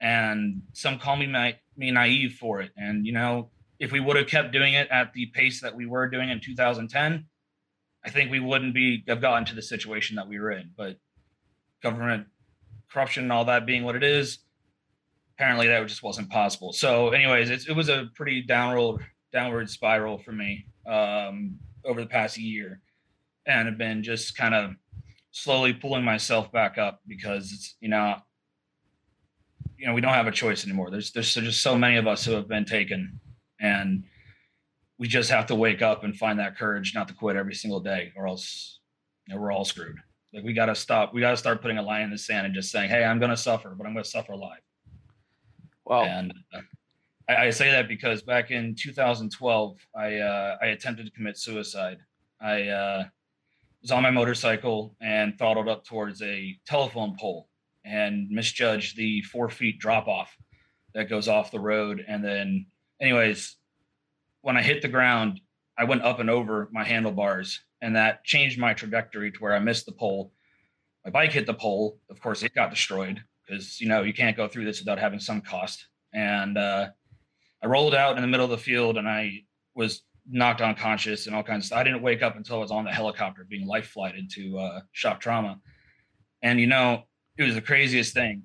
And 0.00 0.62
some 0.72 0.98
call 0.98 1.16
me 1.16 1.26
my, 1.26 1.56
me 1.76 1.90
naive 1.90 2.36
for 2.40 2.60
it. 2.60 2.70
And 2.76 3.06
you 3.06 3.12
know, 3.12 3.50
if 3.78 3.92
we 3.92 4.00
would 4.00 4.16
have 4.16 4.26
kept 4.26 4.52
doing 4.52 4.74
it 4.74 4.88
at 4.90 5.12
the 5.12 5.26
pace 5.26 5.60
that 5.62 5.74
we 5.74 5.86
were 5.86 6.08
doing 6.08 6.30
in 6.30 6.40
2010, 6.40 7.26
I 8.04 8.10
think 8.10 8.30
we 8.30 8.40
wouldn't 8.40 8.74
be 8.74 9.04
have 9.08 9.20
gotten 9.20 9.44
to 9.46 9.54
the 9.54 9.62
situation 9.62 10.16
that 10.16 10.28
we 10.28 10.38
were 10.38 10.50
in. 10.50 10.70
But 10.76 10.96
government 11.82 12.26
corruption 12.90 13.24
and 13.24 13.32
all 13.32 13.44
that 13.44 13.66
being 13.66 13.84
what 13.84 13.96
it 13.96 14.02
is, 14.02 14.38
apparently 15.40 15.68
that 15.68 15.86
just 15.86 16.02
wasn't 16.02 16.28
possible. 16.28 16.70
So, 16.70 17.10
anyways, 17.10 17.66
it 17.66 17.74
was 17.74 17.88
a 17.88 18.10
pretty 18.14 18.42
downward 18.42 19.06
downward 19.32 19.70
spiral 19.70 20.18
for 20.18 20.32
me 20.32 20.66
um, 20.86 21.58
over 21.82 22.02
the 22.02 22.06
past 22.06 22.36
year, 22.36 22.82
and 23.46 23.66
I've 23.66 23.78
been 23.78 24.02
just 24.02 24.36
kind 24.36 24.54
of 24.54 24.72
slowly 25.30 25.72
pulling 25.72 26.04
myself 26.04 26.52
back 26.52 26.76
up 26.76 27.00
because 27.08 27.52
it's 27.52 27.76
you 27.80 27.88
know 27.88 28.16
you 29.78 29.86
know 29.86 29.94
we 29.94 30.02
don't 30.02 30.12
have 30.12 30.26
a 30.26 30.32
choice 30.32 30.66
anymore. 30.66 30.90
There's 30.90 31.10
there's 31.12 31.32
just 31.32 31.62
so 31.62 31.74
many 31.74 31.96
of 31.96 32.06
us 32.06 32.22
who 32.22 32.32
have 32.32 32.46
been 32.46 32.66
taken, 32.66 33.18
and 33.58 34.04
we 34.98 35.08
just 35.08 35.30
have 35.30 35.46
to 35.46 35.54
wake 35.54 35.80
up 35.80 36.04
and 36.04 36.14
find 36.14 36.38
that 36.38 36.58
courage 36.58 36.92
not 36.94 37.08
to 37.08 37.14
quit 37.14 37.36
every 37.36 37.54
single 37.54 37.80
day, 37.80 38.12
or 38.14 38.28
else 38.28 38.80
you 39.26 39.34
know, 39.34 39.40
we're 39.40 39.52
all 39.52 39.64
screwed. 39.64 39.96
Like 40.34 40.44
we 40.44 40.52
got 40.52 40.66
to 40.66 40.74
stop. 40.74 41.14
We 41.14 41.22
got 41.22 41.30
to 41.30 41.36
start 41.38 41.62
putting 41.62 41.78
a 41.78 41.82
line 41.82 42.02
in 42.02 42.10
the 42.10 42.18
sand 42.18 42.44
and 42.44 42.54
just 42.54 42.70
saying, 42.70 42.90
"Hey, 42.90 43.04
I'm 43.04 43.18
going 43.18 43.30
to 43.30 43.38
suffer, 43.38 43.74
but 43.74 43.86
I'm 43.86 43.94
going 43.94 44.04
to 44.04 44.10
suffer 44.10 44.32
alive." 44.32 44.60
Well, 45.90 46.04
and 46.04 46.32
uh, 46.54 46.60
I, 47.28 47.46
I, 47.46 47.50
say 47.50 47.72
that 47.72 47.88
because 47.88 48.22
back 48.22 48.52
in 48.52 48.76
2012, 48.76 49.76
I 49.96 50.18
uh, 50.18 50.56
I 50.62 50.66
attempted 50.66 51.06
to 51.06 51.10
commit 51.10 51.36
suicide. 51.36 51.98
I 52.40 52.68
uh, 52.68 53.04
was 53.82 53.90
on 53.90 54.04
my 54.04 54.12
motorcycle 54.12 54.94
and 55.00 55.36
throttled 55.36 55.68
up 55.68 55.84
towards 55.84 56.22
a 56.22 56.56
telephone 56.64 57.16
pole 57.18 57.48
and 57.84 58.30
misjudged 58.30 58.96
the 58.96 59.22
four 59.22 59.48
feet 59.50 59.80
drop 59.80 60.06
off 60.06 60.32
that 60.94 61.08
goes 61.08 61.26
off 61.26 61.50
the 61.50 61.58
road. 61.58 62.04
And 62.06 62.24
then, 62.24 62.66
anyways, 63.00 63.56
when 64.42 64.56
I 64.56 64.62
hit 64.62 64.82
the 64.82 64.88
ground, 64.88 65.40
I 65.76 65.84
went 65.84 66.02
up 66.02 66.20
and 66.20 66.30
over 66.30 66.68
my 66.70 66.84
handlebars, 66.84 67.64
and 67.82 67.96
that 67.96 68.22
changed 68.22 68.60
my 68.60 68.74
trajectory 68.74 69.32
to 69.32 69.38
where 69.40 69.56
I 69.56 69.58
missed 69.58 69.86
the 69.86 69.92
pole. 69.92 70.32
My 71.04 71.10
bike 71.10 71.32
hit 71.32 71.46
the 71.46 71.54
pole. 71.54 71.98
Of 72.08 72.20
course, 72.20 72.44
it 72.44 72.54
got 72.54 72.70
destroyed 72.70 73.24
because 73.50 73.80
you 73.80 73.88
know 73.88 74.02
you 74.02 74.12
can't 74.12 74.36
go 74.36 74.48
through 74.48 74.64
this 74.64 74.80
without 74.80 74.98
having 74.98 75.20
some 75.20 75.40
cost. 75.40 75.86
And 76.12 76.56
uh, 76.56 76.88
I 77.62 77.66
rolled 77.66 77.94
out 77.94 78.16
in 78.16 78.22
the 78.22 78.28
middle 78.28 78.44
of 78.44 78.50
the 78.50 78.58
field, 78.58 78.96
and 78.96 79.08
I 79.08 79.42
was 79.74 80.02
knocked 80.28 80.60
unconscious 80.60 81.26
and 81.26 81.34
all 81.34 81.42
kinds 81.42 81.64
of 81.64 81.66
stuff. 81.66 81.78
I 81.78 81.84
didn't 81.84 82.02
wake 82.02 82.22
up 82.22 82.36
until 82.36 82.56
I 82.56 82.60
was 82.60 82.70
on 82.70 82.84
the 82.84 82.92
helicopter 82.92 83.46
being 83.48 83.66
life 83.66 83.88
flighted 83.88 84.30
to 84.32 84.58
uh, 84.58 84.80
shock 84.92 85.20
trauma. 85.20 85.58
And 86.42 86.60
you 86.60 86.66
know, 86.66 87.04
it 87.36 87.44
was 87.44 87.54
the 87.54 87.60
craziest 87.60 88.14
thing. 88.14 88.44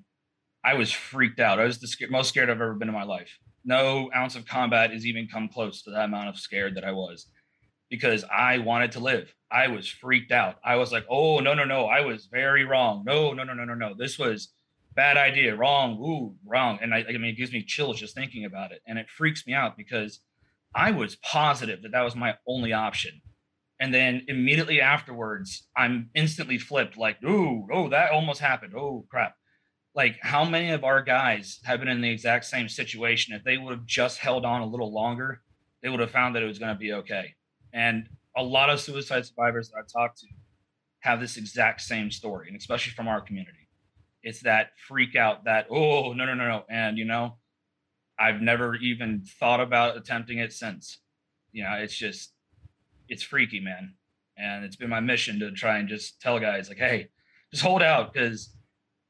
I 0.63 0.73
was 0.73 0.91
freaked 0.91 1.39
out. 1.39 1.59
I 1.59 1.65
was 1.65 1.79
the 1.79 2.07
most 2.09 2.29
scared 2.29 2.49
I've 2.49 2.61
ever 2.61 2.73
been 2.73 2.89
in 2.89 2.95
my 2.95 3.03
life. 3.03 3.37
No 3.63 4.09
ounce 4.15 4.35
of 4.35 4.45
combat 4.45 4.91
has 4.91 5.05
even 5.05 5.27
come 5.27 5.47
close 5.47 5.83
to 5.83 5.91
that 5.91 6.05
amount 6.05 6.29
of 6.29 6.39
scared 6.39 6.75
that 6.75 6.83
I 6.83 6.91
was 6.91 7.27
because 7.89 8.23
I 8.31 8.57
wanted 8.59 8.91
to 8.93 8.99
live. 8.99 9.33
I 9.51 9.67
was 9.67 9.87
freaked 9.87 10.31
out. 10.31 10.55
I 10.63 10.75
was 10.75 10.91
like, 10.91 11.05
oh, 11.09 11.39
no, 11.39 11.53
no, 11.53 11.65
no. 11.65 11.85
I 11.85 12.01
was 12.01 12.27
very 12.31 12.65
wrong. 12.65 13.03
No, 13.05 13.33
no, 13.33 13.43
no, 13.43 13.53
no, 13.53 13.63
no, 13.63 13.75
no. 13.75 13.93
This 13.93 14.17
was 14.17 14.49
bad 14.95 15.17
idea, 15.17 15.55
wrong, 15.55 15.99
ooh, 15.99 16.35
wrong. 16.45 16.79
And 16.81 16.93
I, 16.93 17.05
I 17.07 17.11
mean, 17.13 17.25
it 17.25 17.37
gives 17.37 17.51
me 17.51 17.63
chills 17.63 17.99
just 17.99 18.15
thinking 18.15 18.45
about 18.45 18.71
it. 18.71 18.81
And 18.87 18.97
it 18.97 19.09
freaks 19.09 19.45
me 19.45 19.53
out 19.53 19.77
because 19.77 20.21
I 20.73 20.91
was 20.91 21.15
positive 21.17 21.81
that 21.81 21.91
that 21.91 22.01
was 22.01 22.15
my 22.15 22.35
only 22.47 22.73
option. 22.73 23.21
And 23.79 23.93
then 23.93 24.23
immediately 24.27 24.79
afterwards, 24.79 25.67
I'm 25.75 26.09
instantly 26.15 26.57
flipped 26.57 26.97
like, 26.97 27.21
ooh, 27.23 27.67
oh, 27.71 27.89
that 27.89 28.11
almost 28.11 28.39
happened. 28.39 28.73
Oh, 28.75 29.05
crap. 29.09 29.35
Like, 29.93 30.17
how 30.21 30.45
many 30.45 30.71
of 30.71 30.83
our 30.83 31.01
guys 31.01 31.59
have 31.65 31.79
been 31.79 31.89
in 31.89 32.01
the 32.01 32.09
exact 32.09 32.45
same 32.45 32.69
situation? 32.69 33.33
If 33.33 33.43
they 33.43 33.57
would 33.57 33.71
have 33.71 33.85
just 33.85 34.19
held 34.19 34.45
on 34.45 34.61
a 34.61 34.65
little 34.65 34.93
longer, 34.93 35.41
they 35.81 35.89
would 35.89 35.99
have 35.99 36.11
found 36.11 36.35
that 36.35 36.43
it 36.43 36.47
was 36.47 36.59
going 36.59 36.73
to 36.73 36.79
be 36.79 36.93
okay. 36.93 37.35
And 37.73 38.07
a 38.35 38.43
lot 38.43 38.69
of 38.69 38.79
suicide 38.79 39.25
survivors 39.25 39.69
that 39.69 39.79
I've 39.79 39.91
talked 39.91 40.19
to 40.19 40.27
have 40.99 41.19
this 41.19 41.37
exact 41.37 41.81
same 41.81 42.11
story, 42.11 42.47
and 42.47 42.57
especially 42.57 42.93
from 42.93 43.07
our 43.07 43.21
community 43.21 43.64
it's 44.25 44.41
that 44.41 44.71
freak 44.87 45.15
out 45.15 45.45
that 45.45 45.67
oh 45.69 46.11
no 46.11 46.25
no 46.25 46.33
no 46.33 46.47
no 46.49 46.63
and 46.67 46.97
you 46.97 47.05
know 47.05 47.37
i've 48.19 48.41
never 48.41 48.75
even 48.75 49.23
thought 49.39 49.61
about 49.61 49.95
attempting 49.95 50.39
it 50.39 50.51
since. 50.51 50.99
You 51.53 51.63
know 51.63 51.75
it's 51.75 51.95
just 51.95 52.33
it's 53.07 53.23
freaky 53.23 53.61
man. 53.61 53.93
And 54.37 54.65
it's 54.65 54.75
been 54.75 54.89
my 54.89 54.99
mission 54.99 55.39
to 55.39 55.51
try 55.51 55.77
and 55.77 55.87
just 55.87 56.19
tell 56.19 56.39
guys 56.39 56.67
like 56.67 56.79
hey 56.79 57.09
just 57.51 57.63
hold 57.63 57.81
out 57.81 58.11
because 58.11 58.53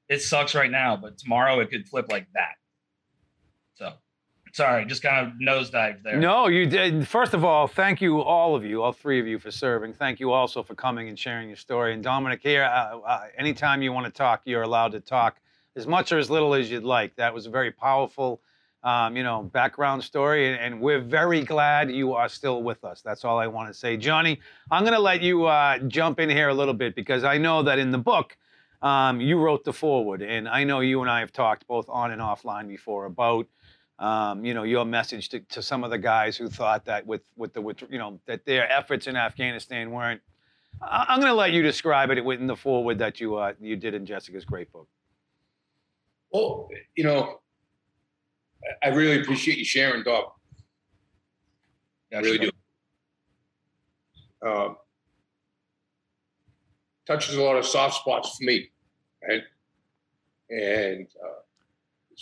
it 0.10 0.22
sucks 0.22 0.54
right 0.54 0.70
now 0.70 0.96
but 0.96 1.18
tomorrow 1.18 1.60
it 1.62 1.72
could 1.72 1.88
flip 1.88 2.06
like 2.12 2.28
that. 2.34 2.56
So 3.76 3.94
sorry, 4.56 4.86
just 4.86 5.04
kind 5.04 5.28
of 5.28 5.34
nosedive 5.34 6.02
there. 6.02 6.18
No, 6.18 6.48
you 6.48 6.66
did. 6.66 7.06
First 7.08 7.34
of 7.34 7.44
all, 7.44 7.68
thank 7.68 8.02
you, 8.02 8.22
all 8.22 8.56
of 8.56 8.64
you, 8.64 8.82
all 8.82 8.94
three 8.94 9.20
of 9.20 9.28
you, 9.28 9.38
for 9.38 9.52
serving. 9.52 9.94
Thank 9.94 10.22
you 10.22 10.32
also 10.32 10.64
for 10.64 10.76
coming 10.76 11.10
and 11.10 11.20
sharing 11.20 11.50
your 11.50 11.58
story. 11.58 11.94
And 11.94 12.02
Dominic, 12.02 12.40
here, 12.42 12.64
uh, 12.64 13.00
uh, 13.00 13.26
anytime 13.38 13.82
you 13.82 13.92
want 13.92 14.06
to 14.06 14.12
talk, 14.12 14.42
you're 14.46 14.62
allowed 14.62 14.94
to 14.94 15.02
talk 15.02 15.42
as 15.76 15.86
much 15.86 16.14
or 16.14 16.20
as 16.20 16.30
little 16.30 16.54
as 16.54 16.72
you'd 16.72 16.86
like. 16.86 17.14
That 17.18 17.34
was 17.34 17.48
a 17.48 17.50
very 17.50 17.70
powerful, 17.70 18.40
um, 18.82 19.18
you 19.18 19.24
know, 19.24 19.44
background 19.44 20.02
story, 20.02 20.48
and, 20.48 20.58
and, 20.58 20.80
we're 20.80 21.02
very 21.02 21.44
glad 21.44 21.92
you 21.92 22.14
are 22.14 22.30
still 22.30 22.64
with 22.64 22.86
us. 22.86 23.02
That's 23.02 23.26
all 23.26 23.38
I 23.38 23.48
want 23.48 23.68
to 23.68 23.74
say, 23.74 23.98
Johnny. 23.98 24.40
I'm 24.72 24.84
going 24.84 24.94
to 24.94 25.00
let 25.02 25.22
you 25.22 25.46
uh, 25.46 25.80
jump 25.80 26.22
in 26.22 26.30
here 26.30 26.48
a 26.48 26.54
little 26.54 26.74
bit 26.74 26.96
because 26.96 27.26
I 27.26 27.38
know 27.38 27.62
that 27.64 27.78
in 27.78 27.92
the 27.92 27.98
book. 27.98 28.38
Um, 28.82 29.20
you 29.20 29.40
wrote 29.40 29.64
the 29.64 29.74
foreword, 29.74 30.22
and 30.22 30.48
I 30.48 30.64
know 30.64 30.82
you 30.82 31.02
and 31.02 31.10
I 31.10 31.22
have 31.22 31.32
talked 31.32 31.66
both 31.66 31.90
on 31.90 32.12
and 32.12 32.22
offline 32.22 32.68
before 32.68 33.06
about 33.06 33.48
um, 34.00 34.44
you 34.44 34.54
know, 34.54 34.64
your 34.64 34.86
message 34.86 35.30
to, 35.30 35.40
to 35.40 35.62
some 35.62 35.84
of 35.84 35.90
the 35.90 35.98
guys 35.98 36.36
who 36.36 36.50
thought 36.50 36.86
that 36.86 37.06
with 37.06 37.22
with 37.36 37.54
the 37.54 37.62
with, 37.62 37.82
you 37.90 37.98
know 37.98 38.20
that 38.26 38.46
their 38.46 38.70
efforts 38.72 39.08
in 39.08 39.16
Afghanistan 39.16 39.92
weren't. 39.92 40.22
I'm 40.82 41.22
going 41.22 41.32
to 41.32 41.36
let 41.36 41.54
you 41.54 41.62
describe 41.62 42.10
it 42.10 42.18
in 42.18 42.48
the 42.48 42.56
forward 42.56 43.00
that 43.00 43.22
you 43.22 43.36
uh, 43.36 43.54
you 43.62 43.78
did 43.78 43.94
in 43.94 44.06
Jessica's 44.06 44.44
great 44.44 44.72
book. 44.74 44.90
Well, 46.32 46.68
you 46.96 47.06
know, 47.06 47.40
I 48.84 48.90
really 48.90 49.22
appreciate 49.22 49.58
you 49.58 49.64
sharing, 49.64 50.04
Doc. 50.04 50.36
I 52.14 52.20
really 52.20 52.38
do. 52.40 52.52
Um, 54.46 54.76
touches 57.08 57.36
a 57.36 57.42
lot 57.42 57.56
of 57.56 57.66
soft 57.66 57.96
spots 57.96 58.38
for 58.38 58.44
me, 58.44 58.70
right? 59.28 59.44
And 60.50 61.08
uh, 61.24 61.40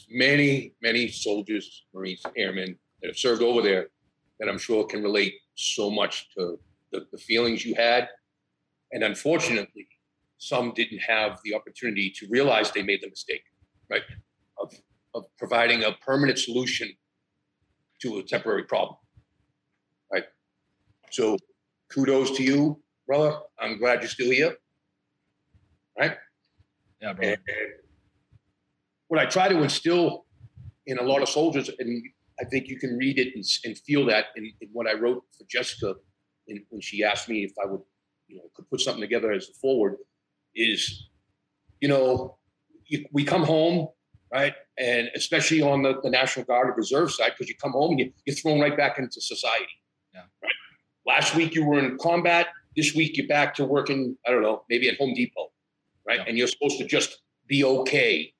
many, 0.09 0.73
many 0.81 1.07
soldiers, 1.07 1.85
Marines, 1.93 2.21
airmen 2.35 2.77
that 3.01 3.07
have 3.07 3.17
served 3.17 3.41
over 3.41 3.62
there 3.62 3.88
that 4.39 4.50
I'm 4.50 4.57
sure 4.57 4.85
can 4.85 5.03
relate 5.03 5.35
so 5.55 5.89
much 5.89 6.29
to 6.35 6.59
the, 6.91 7.05
the 7.12 7.17
feelings 7.17 7.65
you 7.65 7.75
had. 7.75 8.09
And 8.91 9.03
unfortunately, 9.03 9.88
some 10.38 10.73
didn't 10.75 11.00
have 11.00 11.39
the 11.43 11.53
opportunity 11.53 12.13
to 12.17 12.27
realize 12.29 12.71
they 12.71 12.83
made 12.83 13.01
the 13.01 13.09
mistake, 13.09 13.43
right? 13.89 14.01
Of, 14.59 14.73
of 15.15 15.25
providing 15.38 15.83
a 15.83 15.93
permanent 16.05 16.39
solution 16.39 16.91
to 18.01 18.17
a 18.17 18.23
temporary 18.23 18.63
problem, 18.63 18.97
right? 20.12 20.25
So 21.12 21.38
kudos 21.89 22.31
to 22.38 22.43
you, 22.43 22.81
brother. 23.07 23.38
I'm 23.59 23.77
glad 23.77 24.01
you're 24.01 24.09
still 24.09 24.31
here, 24.31 24.55
right? 25.97 26.17
Yeah, 27.01 27.13
brother. 27.13 27.33
And, 27.47 27.82
what 29.13 29.22
I 29.22 29.27
try 29.27 29.48
to 29.48 29.62
instill 29.62 30.25
in 30.88 30.98
a 30.98 31.03
lot 31.03 31.22
of 31.22 31.29
soldiers, 31.29 31.70
and 31.77 32.03
I 32.41 32.46
think 32.46 32.67
you 32.67 32.79
can 32.79 32.98
read 32.98 33.20
it 33.20 33.27
and, 33.36 33.46
and 33.63 33.77
feel 33.77 34.08
that 34.08 34.25
in, 34.36 34.51
in, 34.60 34.70
what 34.72 34.88
I 34.88 34.93
wrote 34.93 35.24
for 35.38 35.46
Jessica, 35.48 35.93
in, 36.48 36.65
when 36.72 36.82
she 36.82 37.03
asked 37.03 37.29
me 37.29 37.43
if 37.43 37.51
I 37.63 37.67
would, 37.67 37.82
you 38.27 38.38
know, 38.38 38.41
could 38.55 38.67
put 38.72 38.82
something 38.82 39.01
together 39.01 39.32
as 39.32 39.50
a 39.50 39.53
forward, 39.62 39.98
is, 40.55 41.10
you 41.79 41.88
know, 41.88 42.39
you, 42.88 43.05
we 43.12 43.24
come 43.24 43.43
home, 43.43 43.89
right, 44.34 44.55
and 44.79 45.12
especially 45.13 45.62
on 45.62 45.84
the, 45.84 46.01
the 46.01 46.10
National 46.10 46.43
Guard 46.48 46.70
or 46.70 46.74
Reserve 46.74 47.12
side, 47.12 47.34
because 47.38 47.48
you 47.48 47.55
come 47.62 47.74
home 47.74 47.91
and 47.91 48.00
you, 48.00 48.12
you're 48.25 48.36
thrown 48.36 48.62
right 48.62 48.75
back 48.75 48.98
into 48.98 49.22
society. 49.22 49.67
Yeah. 50.12 50.22
Right. 50.41 50.51
Last 51.05 51.36
week 51.36 51.53
you 51.53 51.63
were 51.63 51.77
in 51.77 52.00
combat. 52.00 52.48
This 52.75 52.96
week 52.96 53.15
you're 53.17 53.27
back 53.27 53.53
to 53.58 53.65
working. 53.65 54.17
I 54.25 54.32
don't 54.32 54.41
know, 54.41 54.63
maybe 54.72 54.89
at 54.89 54.98
Home 54.98 55.13
Depot, 55.13 55.51
right? 56.03 56.17
Yeah. 56.17 56.25
And 56.29 56.36
you're 56.36 56.48
supposed 56.48 56.79
to 56.79 56.88
just 56.88 57.22
be 57.48 57.63
okay 57.63 58.34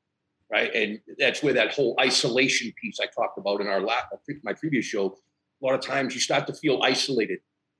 right? 0.53 0.74
And 0.75 1.00
that's 1.17 1.41
where 1.41 1.53
that 1.53 1.74
whole 1.74 1.95
isolation 2.00 2.72
piece 2.79 3.00
I 3.01 3.07
talked 3.07 3.39
about 3.39 3.60
in 3.60 3.67
our 3.67 3.81
last, 3.81 4.05
uh, 4.13 4.33
my 4.43 4.53
previous 4.53 4.86
show. 4.86 5.17
A 5.62 5.65
lot 5.65 5.74
of 5.74 5.81
times 5.81 6.13
you 6.13 6.22
start 6.22 6.45
to 6.48 6.53
feel 6.53 6.81
isolated, 6.83 7.39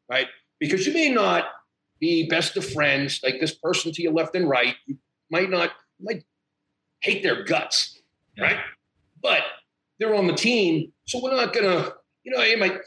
right? 0.10 0.28
Because 0.60 0.88
you 0.88 0.94
may 0.94 1.10
not 1.10 1.46
be 2.00 2.28
best 2.28 2.58
of 2.58 2.66
friends, 2.68 3.20
like 3.24 3.40
this 3.40 3.54
person 3.54 3.92
to 3.94 4.02
your 4.02 4.12
left 4.14 4.36
and 4.36 4.50
right. 4.50 4.76
You 4.88 4.98
might 5.30 5.50
not 5.52 5.72
you 6.00 6.06
might 6.10 6.24
hate 7.02 7.22
their 7.22 7.44
guts, 7.44 8.00
Yeah. 8.38 8.44
right? 8.46 8.58
But 9.22 9.44
they're 10.00 10.16
on 10.16 10.26
the 10.28 10.34
team, 10.34 10.92
so 11.06 11.22
we're 11.22 11.36
not 11.36 11.54
gonna, 11.54 11.92
you 12.24 12.32
know, 12.36 12.42
you 12.44 12.58
might 12.58 12.78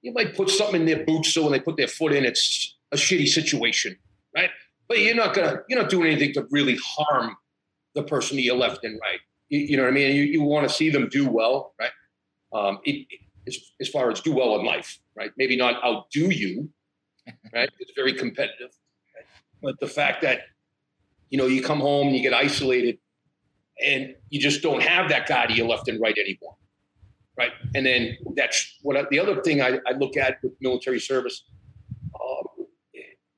you 0.00 0.12
might 0.12 0.34
put 0.34 0.48
something 0.48 0.80
in 0.82 0.86
their 0.86 1.04
boots 1.04 1.34
so 1.34 1.42
when 1.42 1.52
they 1.52 1.60
put 1.60 1.76
their 1.76 1.88
foot 1.88 2.12
in, 2.12 2.24
it's 2.24 2.76
a 2.92 2.96
shitty 2.96 3.26
situation, 3.28 3.96
right? 4.34 4.50
But 4.88 5.00
you're 5.00 5.14
not 5.14 5.34
gonna 5.34 5.60
you're 5.68 5.80
not 5.82 5.90
doing 5.90 6.06
anything 6.10 6.32
to 6.34 6.46
really 6.50 6.78
harm 6.82 7.36
the 7.94 8.02
person 8.02 8.36
to 8.38 8.42
your 8.42 8.56
left 8.56 8.84
and 8.84 8.98
right. 9.02 9.20
You, 9.54 9.60
you 9.70 9.76
know 9.76 9.84
what 9.84 9.90
I 9.90 9.94
mean? 9.94 10.16
You, 10.16 10.24
you 10.24 10.42
want 10.42 10.68
to 10.68 10.74
see 10.74 10.90
them 10.90 11.08
do 11.08 11.28
well, 11.28 11.74
right? 11.80 11.90
Um, 12.52 12.80
it, 12.84 13.06
it- 13.10 13.20
as, 13.46 13.58
as 13.80 13.88
far 13.90 14.10
as 14.10 14.20
do 14.22 14.32
well 14.34 14.58
in 14.58 14.64
life, 14.64 14.98
right? 15.16 15.30
Maybe 15.36 15.54
not 15.56 15.74
outdo 15.84 16.30
you, 16.30 16.70
right? 17.54 17.70
It's 17.78 17.92
very 17.94 18.14
competitive. 18.14 18.70
Right? 19.14 19.26
But 19.62 19.80
the 19.80 19.86
fact 19.86 20.22
that, 20.22 20.40
you 21.30 21.38
know, 21.38 21.46
you 21.46 21.62
come 21.62 21.80
home, 21.80 22.08
you 22.14 22.22
get 22.22 22.34
isolated, 22.34 22.98
and 23.84 24.14
you 24.30 24.40
just 24.40 24.62
don't 24.62 24.82
have 24.82 25.08
that 25.10 25.26
guy 25.28 25.46
to 25.46 25.52
your 25.54 25.68
left 25.68 25.88
and 25.88 26.00
right 26.00 26.16
anymore, 26.18 26.56
right? 27.38 27.52
And 27.74 27.84
then 27.86 28.16
that's 28.36 28.78
what 28.82 28.96
I, 28.96 29.04
the 29.10 29.20
other 29.20 29.42
thing 29.42 29.62
I, 29.62 29.78
I 29.86 29.92
look 29.98 30.16
at 30.16 30.38
with 30.42 30.52
military 30.60 31.00
service. 31.00 31.44
Um, 32.14 32.66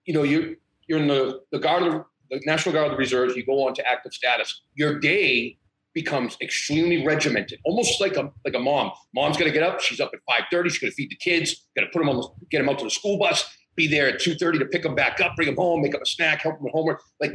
you 0.04 0.14
know, 0.14 0.22
you're 0.22 0.54
you're 0.88 1.00
in 1.00 1.08
the 1.08 1.40
the 1.52 1.58
guard 1.58 1.82
of 1.84 2.04
the 2.30 2.40
National 2.46 2.72
Guard 2.74 2.86
of 2.86 2.92
the 2.92 2.98
Reserves. 2.98 3.36
You 3.36 3.44
go 3.46 3.66
on 3.66 3.74
to 3.74 3.86
active 3.86 4.12
status. 4.12 4.62
Your 4.74 4.98
day 5.00 5.58
becomes 5.96 6.36
extremely 6.42 7.06
regimented, 7.06 7.58
almost 7.64 8.02
like 8.02 8.16
a 8.18 8.30
like 8.44 8.54
a 8.54 8.58
mom. 8.58 8.92
Mom's 9.14 9.38
gonna 9.38 9.50
get 9.50 9.62
up. 9.62 9.80
She's 9.80 9.98
up 9.98 10.10
at 10.12 10.20
five 10.28 10.44
thirty. 10.52 10.68
She's 10.68 10.78
gonna 10.78 10.92
feed 10.92 11.10
the 11.10 11.16
kids. 11.16 11.66
Gonna 11.74 11.88
put 11.90 12.00
them 12.00 12.10
on, 12.10 12.16
the, 12.16 12.28
get 12.50 12.58
them 12.58 12.68
out 12.68 12.78
to 12.80 12.84
the 12.84 12.90
school 12.90 13.18
bus. 13.18 13.48
Be 13.74 13.86
there 13.88 14.06
at 14.06 14.20
two 14.20 14.34
thirty 14.34 14.58
to 14.58 14.66
pick 14.66 14.82
them 14.82 14.94
back 14.94 15.20
up, 15.20 15.34
bring 15.34 15.46
them 15.46 15.56
home, 15.56 15.80
make 15.80 15.94
up 15.94 16.02
a 16.02 16.06
snack, 16.06 16.42
help 16.42 16.56
them 16.56 16.64
with 16.64 16.74
homework. 16.74 17.00
Like 17.18 17.32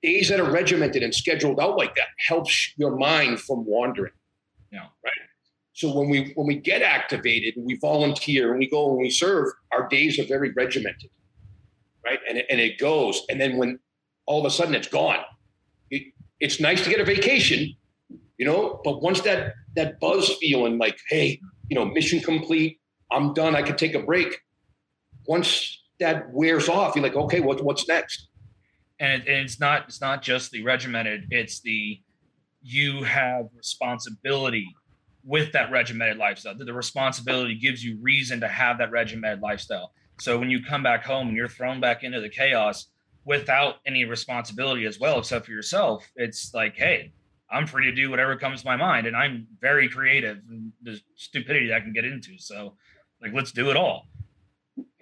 days 0.00 0.28
that 0.28 0.38
are 0.38 0.50
regimented 0.50 1.02
and 1.02 1.12
scheduled 1.12 1.58
out 1.58 1.76
like 1.76 1.96
that 1.96 2.06
helps 2.28 2.72
your 2.78 2.96
mind 2.96 3.40
from 3.40 3.66
wandering. 3.66 4.12
Yeah. 4.70 4.86
Right. 5.04 5.12
So 5.72 5.92
when 5.92 6.08
we 6.08 6.32
when 6.36 6.46
we 6.46 6.54
get 6.54 6.82
activated 6.82 7.56
and 7.56 7.66
we 7.66 7.78
volunteer 7.80 8.50
and 8.50 8.60
we 8.60 8.70
go 8.70 8.90
and 8.90 8.98
we 8.98 9.10
serve, 9.10 9.48
our 9.72 9.88
days 9.88 10.20
are 10.20 10.26
very 10.26 10.52
regimented. 10.52 11.10
Right. 12.04 12.20
And 12.28 12.38
it, 12.38 12.46
and 12.48 12.60
it 12.60 12.78
goes. 12.78 13.22
And 13.28 13.40
then 13.40 13.56
when 13.56 13.80
all 14.26 14.38
of 14.38 14.46
a 14.46 14.50
sudden 14.50 14.74
it's 14.76 14.88
gone, 14.88 15.18
it, 15.90 16.12
it's 16.38 16.60
nice 16.60 16.84
to 16.84 16.90
get 16.90 17.00
a 17.00 17.04
vacation, 17.04 17.74
you 18.38 18.46
know, 18.46 18.80
but 18.84 19.02
once 19.02 19.20
that 19.22 19.54
that 19.76 20.00
buzz 20.00 20.34
feeling 20.40 20.78
like, 20.78 20.98
hey, 21.08 21.40
you 21.68 21.74
know, 21.74 21.84
mission 21.84 22.20
complete, 22.20 22.80
I'm 23.10 23.34
done, 23.34 23.54
I 23.54 23.62
can 23.62 23.76
take 23.76 23.94
a 23.94 24.02
break. 24.02 24.40
Once 25.26 25.82
that 26.00 26.32
wears 26.32 26.68
off, 26.68 26.94
you're 26.94 27.02
like, 27.02 27.16
okay, 27.16 27.40
what, 27.40 27.62
what's 27.62 27.86
next? 27.86 28.28
and, 29.00 29.22
it, 29.22 29.28
and 29.28 29.44
it's 29.44 29.60
not 29.60 29.84
it's 29.88 30.00
not 30.00 30.22
just 30.22 30.50
the 30.50 30.62
regimented 30.62 31.26
it's 31.30 31.60
the 31.60 32.00
you 32.62 33.02
have 33.04 33.46
responsibility 33.56 34.66
with 35.24 35.52
that 35.52 35.70
regimented 35.70 36.16
lifestyle 36.16 36.54
the 36.56 36.72
responsibility 36.72 37.54
gives 37.54 37.84
you 37.84 37.98
reason 38.00 38.40
to 38.40 38.48
have 38.48 38.78
that 38.78 38.90
regimented 38.90 39.40
lifestyle 39.40 39.92
so 40.20 40.38
when 40.38 40.50
you 40.50 40.62
come 40.62 40.82
back 40.82 41.04
home 41.04 41.28
and 41.28 41.36
you're 41.36 41.48
thrown 41.48 41.80
back 41.80 42.02
into 42.02 42.20
the 42.20 42.28
chaos 42.28 42.86
without 43.24 43.76
any 43.86 44.04
responsibility 44.04 44.84
as 44.84 44.98
well 44.98 45.18
except 45.18 45.46
for 45.46 45.52
yourself 45.52 46.08
it's 46.16 46.52
like 46.54 46.74
hey 46.76 47.12
i'm 47.50 47.66
free 47.66 47.84
to 47.84 47.92
do 47.92 48.10
whatever 48.10 48.36
comes 48.36 48.62
to 48.62 48.66
my 48.66 48.76
mind 48.76 49.06
and 49.06 49.16
i'm 49.16 49.46
very 49.60 49.88
creative 49.88 50.38
and 50.50 50.72
the 50.82 51.00
stupidity 51.16 51.72
i 51.72 51.80
can 51.80 51.92
get 51.92 52.04
into 52.04 52.38
so 52.38 52.74
like 53.22 53.32
let's 53.34 53.52
do 53.52 53.70
it 53.70 53.76
all 53.76 54.06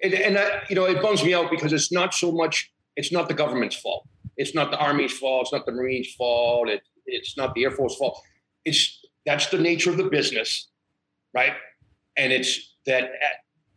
And, 0.03 0.15
and 0.15 0.39
you 0.69 0.77
know, 0.77 0.85
it 0.87 1.03
bums 1.03 1.23
me 1.25 1.35
out 1.35 1.51
because 1.51 1.73
it's 1.73 1.91
not 1.93 2.15
so 2.15 2.31
much, 2.33 2.73
it's 2.97 3.13
not 3.13 3.29
the 3.29 3.35
government's 3.35 3.77
fault. 3.77 4.07
It's 4.37 4.55
not 4.55 4.71
the 4.71 4.79
Army's 4.79 5.17
fault. 5.19 5.43
It's 5.45 5.53
not 5.53 5.67
the 5.67 5.73
Marines' 5.73 6.15
fault. 6.15 6.69
It, 6.69 6.83
it's 7.07 7.37
not 7.37 7.55
the 7.55 7.65
Air 7.65 7.71
Force 7.71 7.97
fault. 7.97 8.21
It's 8.65 9.01
that's 9.25 9.47
the 9.49 9.59
nature 9.59 9.91
of 9.91 9.97
the 9.97 10.05
business, 10.05 10.69
right? 11.35 11.55
And 12.17 12.33
it's 12.33 12.75
that 12.87 13.11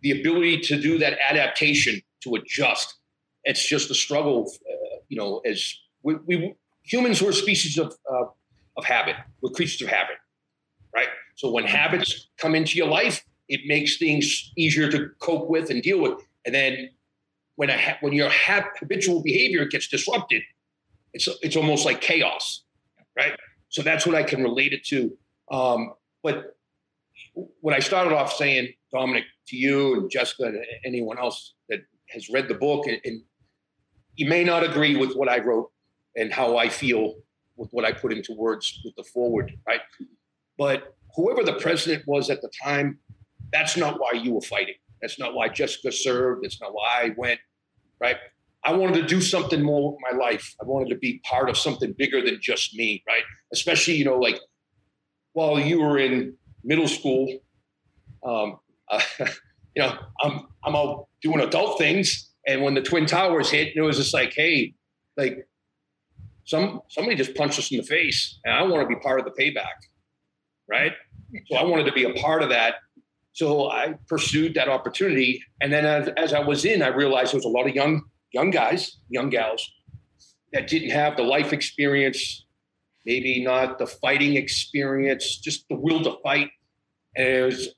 the 0.01 0.11
ability 0.19 0.59
to 0.69 0.79
do 0.79 0.97
that 0.99 1.17
adaptation 1.29 2.01
to 2.23 2.35
adjust. 2.35 2.95
It's 3.43 3.67
just 3.67 3.89
a 3.89 3.95
struggle, 3.95 4.51
uh, 4.69 4.97
you 5.09 5.17
know, 5.17 5.39
as 5.45 5.73
we, 6.03 6.15
we 6.27 6.53
humans 6.83 7.21
were 7.21 7.31
species 7.33 7.77
of, 7.77 7.93
uh, 8.11 8.25
of 8.79 8.85
habit. 8.85 9.15
We're 9.41 9.51
creatures 9.51 9.81
of 9.81 9.89
habit, 9.89 10.17
right? 10.95 11.09
So 11.35 11.51
when 11.51 11.65
habits 11.65 12.27
come 12.37 12.55
into 12.55 12.77
your 12.77 12.87
life, 12.87 13.23
it 13.47 13.61
makes 13.67 13.97
things 13.97 14.51
easier 14.57 14.89
to 14.91 15.09
cope 15.19 15.49
with 15.49 15.69
and 15.69 15.81
deal 15.83 15.99
with. 15.99 16.19
And 16.45 16.55
then 16.55 16.89
when 17.55 17.69
a 17.69 17.77
ha- 17.77 17.97
when 18.01 18.13
your 18.13 18.29
ha- 18.29 18.69
habitual 18.79 19.21
behavior 19.21 19.65
gets 19.65 19.87
disrupted, 19.87 20.41
it's 21.13 21.27
it's 21.41 21.55
almost 21.55 21.85
like 21.85 22.01
chaos, 22.01 22.63
right? 23.17 23.33
So 23.69 23.81
that's 23.81 24.05
what 24.05 24.15
I 24.15 24.23
can 24.23 24.43
relate 24.43 24.73
it 24.73 24.83
to. 24.85 25.17
Um, 25.51 25.93
but 26.23 26.57
what 27.61 27.73
I 27.73 27.79
started 27.79 28.13
off 28.13 28.33
saying, 28.33 28.69
Dominic, 28.91 29.25
to 29.47 29.57
you 29.57 29.95
and 29.95 30.09
Jessica 30.09 30.43
and 30.45 30.57
anyone 30.85 31.17
else 31.19 31.53
that 31.69 31.79
has 32.09 32.29
read 32.29 32.47
the 32.47 32.53
book, 32.55 32.87
and, 32.87 32.99
and 33.05 33.21
you 34.15 34.27
may 34.27 34.43
not 34.43 34.63
agree 34.63 34.95
with 34.95 35.15
what 35.15 35.29
I 35.29 35.39
wrote 35.39 35.71
and 36.15 36.31
how 36.31 36.57
I 36.57 36.69
feel 36.69 37.15
with 37.59 37.69
what 37.71 37.85
I 37.85 37.91
put 37.91 38.13
into 38.13 38.33
words 38.33 38.81
with 38.85 38.95
the 38.95 39.03
forward, 39.03 39.51
right? 39.67 39.81
But 40.57 40.95
whoever 41.15 41.43
the 41.43 41.53
president 41.53 42.05
was 42.07 42.29
at 42.29 42.41
the 42.41 42.49
time, 42.63 42.99
that's 43.51 43.75
not 43.75 43.99
why 43.99 44.13
you 44.13 44.33
were 44.33 44.41
fighting. 44.41 44.75
That's 45.01 45.19
not 45.19 45.33
why 45.33 45.49
Jessica 45.49 45.91
served. 45.91 46.43
That's 46.43 46.61
not 46.61 46.73
why 46.73 47.03
I 47.03 47.11
went, 47.17 47.39
right? 47.99 48.15
I 48.63 48.73
wanted 48.73 49.01
to 49.01 49.07
do 49.07 49.21
something 49.21 49.61
more 49.61 49.91
with 49.91 49.99
my 50.09 50.17
life. 50.17 50.55
I 50.61 50.65
wanted 50.65 50.89
to 50.89 50.95
be 50.95 51.21
part 51.23 51.49
of 51.49 51.57
something 51.57 51.93
bigger 51.97 52.23
than 52.23 52.39
just 52.41 52.75
me, 52.75 53.03
right? 53.07 53.23
Especially, 53.53 53.95
you 53.95 54.05
know, 54.05 54.17
like 54.17 54.39
while 55.33 55.59
you 55.59 55.81
were 55.81 55.97
in 55.97 56.35
middle 56.63 56.87
school, 56.87 57.39
um, 58.25 58.59
uh, 58.89 59.01
you 59.75 59.83
know, 59.83 59.97
I'm 60.21 60.47
I'm 60.63 60.75
out 60.75 61.07
doing 61.21 61.39
adult 61.39 61.77
things, 61.77 62.31
and 62.47 62.61
when 62.61 62.73
the 62.73 62.81
twin 62.81 63.05
towers 63.05 63.49
hit, 63.49 63.75
it 63.75 63.81
was 63.81 63.97
just 63.97 64.13
like, 64.13 64.33
hey, 64.35 64.73
like 65.15 65.47
some 66.45 66.81
somebody 66.89 67.15
just 67.15 67.35
punched 67.35 67.59
us 67.59 67.71
in 67.71 67.77
the 67.77 67.83
face, 67.83 68.39
and 68.43 68.53
I 68.53 68.63
want 68.63 68.87
to 68.87 68.87
be 68.87 68.99
part 69.01 69.19
of 69.19 69.25
the 69.25 69.31
payback, 69.31 69.87
right? 70.69 70.93
So 71.49 71.57
I 71.57 71.63
wanted 71.63 71.85
to 71.85 71.91
be 71.91 72.03
a 72.03 72.13
part 72.13 72.41
of 72.41 72.49
that. 72.49 72.75
So 73.33 73.69
I 73.69 73.95
pursued 74.07 74.55
that 74.55 74.67
opportunity, 74.67 75.43
and 75.61 75.71
then 75.71 75.85
as, 75.85 76.09
as 76.17 76.33
I 76.33 76.39
was 76.39 76.65
in, 76.65 76.81
I 76.81 76.87
realized 76.87 77.31
there 77.31 77.37
was 77.37 77.45
a 77.45 77.49
lot 77.49 77.67
of 77.67 77.75
young 77.75 78.03
young 78.31 78.51
guys, 78.51 78.97
young 79.09 79.29
gals 79.29 79.71
that 80.53 80.67
didn't 80.67 80.91
have 80.91 81.15
the 81.15 81.23
life 81.23 81.53
experience, 81.53 82.45
maybe 83.05 83.43
not 83.43 83.79
the 83.79 83.87
fighting 83.87 84.35
experience, 84.35 85.37
just 85.37 85.67
the 85.69 85.75
will 85.75 86.03
to 86.03 86.15
fight. 86.23 86.49
And 87.15 87.27
it 87.27 87.45
was, 87.45 87.69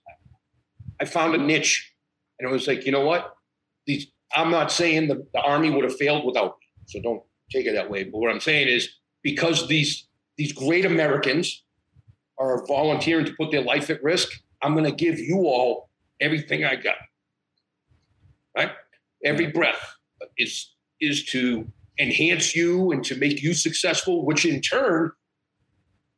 I 1.00 1.06
found 1.06 1.36
a 1.36 1.38
niche, 1.38 1.94
and 2.40 2.50
it 2.50 2.52
was 2.52 2.68
like, 2.68 2.86
you 2.86 2.92
know 2.92 3.06
what? 3.06 3.34
These, 3.86 4.08
I'm 4.36 4.52
not 4.52 4.72
saying 4.72 5.08
the, 5.08 5.26
the 5.34 5.42
army 5.42 5.70
would 5.70 5.84
have 5.84 5.96
failed 5.98 6.26
without 6.26 6.58
me, 6.60 6.68
so 6.86 7.02
don't 7.02 7.24
take 7.52 7.66
it 7.66 7.74
that 7.74 7.90
way. 7.90 8.04
But 8.04 8.20
what 8.20 8.32
I'm 8.32 8.40
saying 8.40 8.68
is, 8.68 8.90
because 9.24 9.68
these 9.68 10.08
these 10.38 10.54
great 10.54 10.86
Americans 10.86 11.64
are 12.40 12.66
volunteering 12.66 13.26
to 13.26 13.34
put 13.34 13.52
their 13.52 13.62
life 13.62 13.90
at 13.90 14.02
risk, 14.02 14.30
I'm 14.62 14.74
going 14.74 14.86
to 14.86 14.96
give 14.96 15.20
you 15.20 15.40
all 15.46 15.90
everything 16.20 16.66
I 16.66 16.76
got. 16.76 16.96
Right? 18.56 18.72
Every 19.24 19.48
breath 19.48 19.96
is 20.38 20.74
is 21.00 21.26
to 21.26 21.68
enhance 22.00 22.56
you 22.56 22.92
and 22.92 23.04
to 23.06 23.16
make 23.16 23.42
you 23.42 23.54
successful, 23.54 24.26
which 24.26 24.46
in 24.46 24.62
turn 24.62 25.12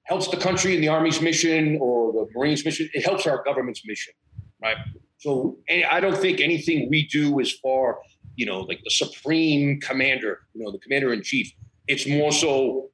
helps 0.03 0.27
the 0.27 0.37
country 0.37 0.75
and 0.75 0.83
the 0.83 0.89
Army's 0.89 1.21
mission 1.21 1.77
or 1.81 2.11
the 2.11 2.27
Marines 2.35 2.63
mission. 2.65 2.89
It 2.93 3.03
helps 3.03 3.25
our 3.25 3.43
government's 3.43 3.81
mission, 3.85 4.13
right? 4.61 4.77
So 5.17 5.57
I 5.89 5.99
don't 6.01 6.17
think 6.17 6.41
anything 6.41 6.89
we 6.89 7.07
do 7.07 7.39
is 7.39 7.53
for, 7.53 7.99
you 8.35 8.45
know, 8.45 8.61
like 8.61 8.81
the 8.83 8.89
supreme 8.89 9.79
commander, 9.79 10.41
you 10.53 10.63
know, 10.63 10.71
the 10.71 10.79
commander 10.79 11.13
in 11.13 11.21
chief. 11.21 11.51
It's 11.87 12.07
more 12.07 12.31
so 12.31 12.89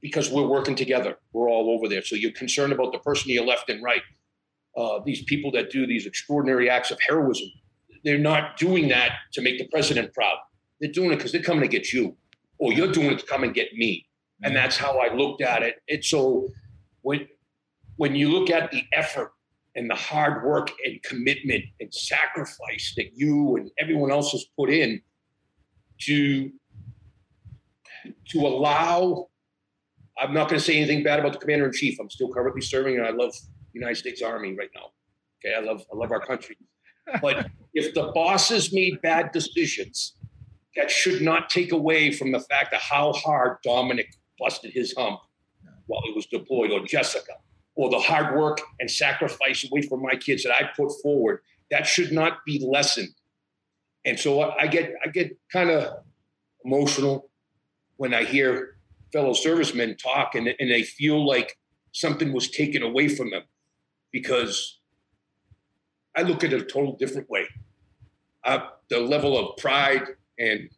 because 0.00 0.30
we're 0.30 0.46
working 0.46 0.76
together. 0.76 1.18
We're 1.32 1.48
all 1.48 1.70
over 1.70 1.88
there. 1.88 2.02
So 2.02 2.16
you're 2.16 2.32
concerned 2.32 2.72
about 2.72 2.92
the 2.92 2.98
person 2.98 3.28
to 3.28 3.32
your 3.32 3.46
left 3.46 3.68
and 3.68 3.82
right. 3.82 4.02
Uh, 4.76 5.00
these 5.04 5.24
people 5.24 5.50
that 5.52 5.70
do 5.70 5.86
these 5.86 6.06
extraordinary 6.06 6.68
acts 6.68 6.90
of 6.90 6.98
heroism, 7.06 7.48
they're 8.04 8.18
not 8.18 8.58
doing 8.58 8.88
that 8.88 9.12
to 9.32 9.40
make 9.40 9.58
the 9.58 9.66
president 9.68 10.12
proud. 10.12 10.36
They're 10.80 10.92
doing 10.92 11.12
it 11.12 11.16
because 11.16 11.32
they're 11.32 11.42
coming 11.42 11.62
to 11.62 11.68
get 11.68 11.92
you, 11.92 12.14
or 12.58 12.72
you're 12.72 12.92
doing 12.92 13.10
it 13.10 13.18
to 13.20 13.26
come 13.26 13.42
and 13.42 13.54
get 13.54 13.72
me. 13.72 14.06
And 14.42 14.54
that's 14.54 14.76
how 14.76 14.98
I 14.98 15.14
looked 15.14 15.40
at 15.40 15.62
it. 15.62 15.76
It's 15.88 16.10
so 16.10 16.48
when 17.00 17.26
when 17.96 18.14
you 18.14 18.28
look 18.28 18.50
at 18.50 18.70
the 18.70 18.82
effort 18.92 19.32
and 19.76 19.88
the 19.88 19.94
hard 19.94 20.44
work 20.44 20.72
and 20.84 21.00
commitment 21.02 21.64
and 21.80 21.92
sacrifice 21.94 22.94
that 22.96 23.12
you 23.14 23.56
and 23.56 23.70
everyone 23.78 24.10
else 24.10 24.32
has 24.32 24.44
put 24.58 24.70
in 24.70 25.00
to 26.00 26.50
to 28.28 28.46
allow 28.46 29.28
I'm 30.18 30.32
not 30.32 30.48
going 30.48 30.58
to 30.58 30.64
say 30.64 30.78
anything 30.78 31.02
bad 31.02 31.20
about 31.20 31.34
the 31.34 31.38
commander 31.38 31.66
in 31.66 31.72
chief. 31.72 31.98
I'm 32.00 32.08
still 32.08 32.32
currently 32.32 32.62
serving, 32.62 32.96
and 32.96 33.06
I 33.06 33.10
love 33.10 33.32
the 33.34 33.78
United 33.78 33.96
States 33.96 34.22
Army 34.22 34.56
right 34.56 34.70
now. 34.74 34.92
Okay, 35.44 35.54
I 35.54 35.60
love 35.60 35.84
I 35.92 35.96
love 35.96 36.10
our 36.10 36.24
country. 36.24 36.56
But 37.22 37.50
if 37.72 37.94
the 37.94 38.10
bosses 38.12 38.72
made 38.72 39.00
bad 39.00 39.30
decisions, 39.30 40.14
that 40.74 40.90
should 40.90 41.22
not 41.22 41.48
take 41.48 41.70
away 41.70 42.10
from 42.10 42.32
the 42.32 42.40
fact 42.40 42.74
of 42.74 42.80
how 42.80 43.12
hard 43.12 43.58
Dominic 43.62 44.12
busted 44.40 44.72
his 44.72 44.92
hump 44.98 45.20
while 45.86 46.02
he 46.04 46.12
was 46.12 46.26
deployed, 46.26 46.72
or 46.72 46.84
Jessica, 46.84 47.34
or 47.76 47.90
the 47.90 47.98
hard 47.98 48.36
work 48.36 48.60
and 48.80 48.90
sacrifice 48.90 49.64
away 49.70 49.82
from 49.82 50.02
my 50.02 50.16
kids 50.16 50.42
that 50.42 50.54
I 50.54 50.70
put 50.76 50.90
forward. 51.02 51.40
That 51.70 51.86
should 51.86 52.10
not 52.10 52.44
be 52.44 52.66
lessened. 52.66 53.14
And 54.04 54.18
so 54.18 54.40
I 54.40 54.66
get 54.66 54.94
I 55.04 55.08
get 55.08 55.36
kind 55.52 55.70
of 55.70 56.04
emotional 56.64 57.30
when 57.96 58.14
I 58.14 58.24
hear 58.24 58.76
fellow 59.12 59.32
servicemen 59.32 59.96
talk 59.96 60.34
and, 60.34 60.48
and 60.48 60.70
they 60.70 60.82
feel 60.82 61.26
like 61.26 61.56
something 61.92 62.32
was 62.32 62.50
taken 62.50 62.82
away 62.82 63.08
from 63.08 63.30
them 63.30 63.42
because 64.12 64.80
I 66.16 66.22
look 66.22 66.44
at 66.44 66.52
it 66.52 66.60
a 66.60 66.64
total 66.64 66.96
different 66.96 67.28
way. 67.28 67.46
Uh, 68.44 68.60
the 68.88 69.00
level 69.00 69.38
of 69.38 69.56
pride 69.56 70.02
and 70.38 70.68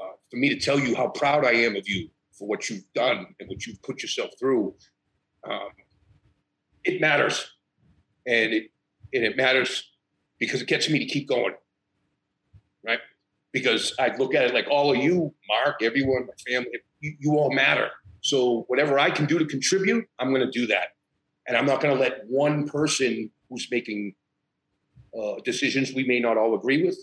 uh, 0.00 0.12
for 0.30 0.36
me 0.36 0.48
to 0.48 0.56
tell 0.56 0.78
you 0.78 0.96
how 0.96 1.08
proud 1.08 1.44
I 1.44 1.52
am 1.52 1.76
of 1.76 1.88
you 1.88 2.08
for 2.32 2.48
what 2.48 2.68
you've 2.68 2.90
done 2.94 3.26
and 3.38 3.48
what 3.48 3.66
you've 3.66 3.82
put 3.82 4.02
yourself 4.02 4.30
through, 4.38 4.74
um, 5.48 5.68
it 6.86 7.00
matters, 7.00 7.52
and 8.26 8.52
it 8.52 8.70
and 9.12 9.24
it 9.24 9.36
matters 9.36 9.90
because 10.38 10.62
it 10.62 10.68
gets 10.68 10.88
me 10.88 10.98
to 10.98 11.04
keep 11.04 11.28
going, 11.28 11.54
right? 12.84 13.00
Because 13.52 13.94
I 13.98 14.14
look 14.16 14.34
at 14.34 14.44
it 14.44 14.54
like 14.54 14.66
all 14.70 14.94
of 14.94 14.98
you, 15.02 15.34
Mark, 15.48 15.82
everyone, 15.82 16.26
my 16.26 16.52
family, 16.52 16.70
you, 17.00 17.16
you 17.18 17.32
all 17.32 17.52
matter. 17.52 17.88
So 18.20 18.64
whatever 18.68 18.98
I 18.98 19.10
can 19.10 19.26
do 19.26 19.38
to 19.38 19.46
contribute, 19.46 20.04
I'm 20.18 20.30
going 20.30 20.44
to 20.44 20.50
do 20.50 20.66
that, 20.68 20.88
and 21.46 21.56
I'm 21.56 21.66
not 21.66 21.80
going 21.80 21.94
to 21.94 22.00
let 22.00 22.22
one 22.28 22.68
person 22.68 23.30
who's 23.48 23.68
making 23.70 24.14
uh, 25.18 25.36
decisions 25.44 25.92
we 25.92 26.04
may 26.06 26.20
not 26.20 26.36
all 26.36 26.54
agree 26.54 26.84
with. 26.84 26.98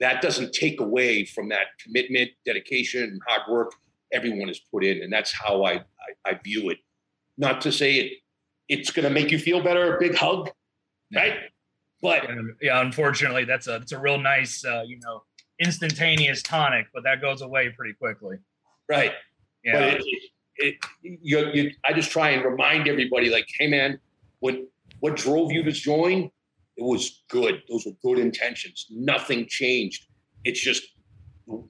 That 0.00 0.20
doesn't 0.20 0.52
take 0.52 0.80
away 0.80 1.24
from 1.24 1.48
that 1.48 1.66
commitment, 1.82 2.30
dedication, 2.44 3.18
hard 3.26 3.42
work 3.50 3.72
everyone 4.12 4.48
has 4.48 4.60
put 4.72 4.84
in, 4.84 5.02
and 5.02 5.12
that's 5.12 5.32
how 5.32 5.64
I 5.64 5.72
I, 5.74 5.82
I 6.30 6.40
view 6.42 6.70
it. 6.70 6.78
Not 7.38 7.60
to 7.62 7.72
say 7.72 7.94
it 7.94 8.12
it's 8.68 8.90
going 8.90 9.04
to 9.04 9.10
make 9.10 9.30
you 9.30 9.38
feel 9.38 9.62
better, 9.62 9.96
a 9.96 10.00
big 10.00 10.14
hug, 10.14 10.50
right? 11.14 11.34
But 12.02 12.28
yeah, 12.60 12.80
unfortunately, 12.80 13.44
that's 13.44 13.68
a 13.68 13.76
it's 13.76 13.92
a 13.92 13.98
real 13.98 14.18
nice 14.18 14.64
uh, 14.64 14.84
you 14.86 14.98
know 15.00 15.22
instantaneous 15.58 16.42
tonic, 16.42 16.86
but 16.92 17.02
that 17.04 17.20
goes 17.20 17.42
away 17.42 17.70
pretty 17.76 17.94
quickly. 17.94 18.36
right, 18.88 19.12
Yeah, 19.64 19.72
but 19.72 19.82
it, 19.82 20.02
it, 20.04 20.22
it 21.02 21.18
you, 21.22 21.50
you 21.52 21.70
I 21.84 21.92
just 21.92 22.10
try 22.10 22.30
and 22.30 22.44
remind 22.44 22.88
everybody, 22.88 23.30
like, 23.30 23.46
hey 23.58 23.68
man, 23.68 23.98
what 24.40 24.56
what 25.00 25.16
drove 25.16 25.52
you 25.52 25.62
to 25.62 25.72
join? 25.72 26.30
It 26.76 26.84
was 26.84 27.22
good. 27.28 27.62
Those 27.68 27.86
were 27.86 27.92
good 28.02 28.18
intentions. 28.18 28.86
Nothing 28.90 29.46
changed. 29.46 30.06
It's 30.44 30.60
just 30.60 30.82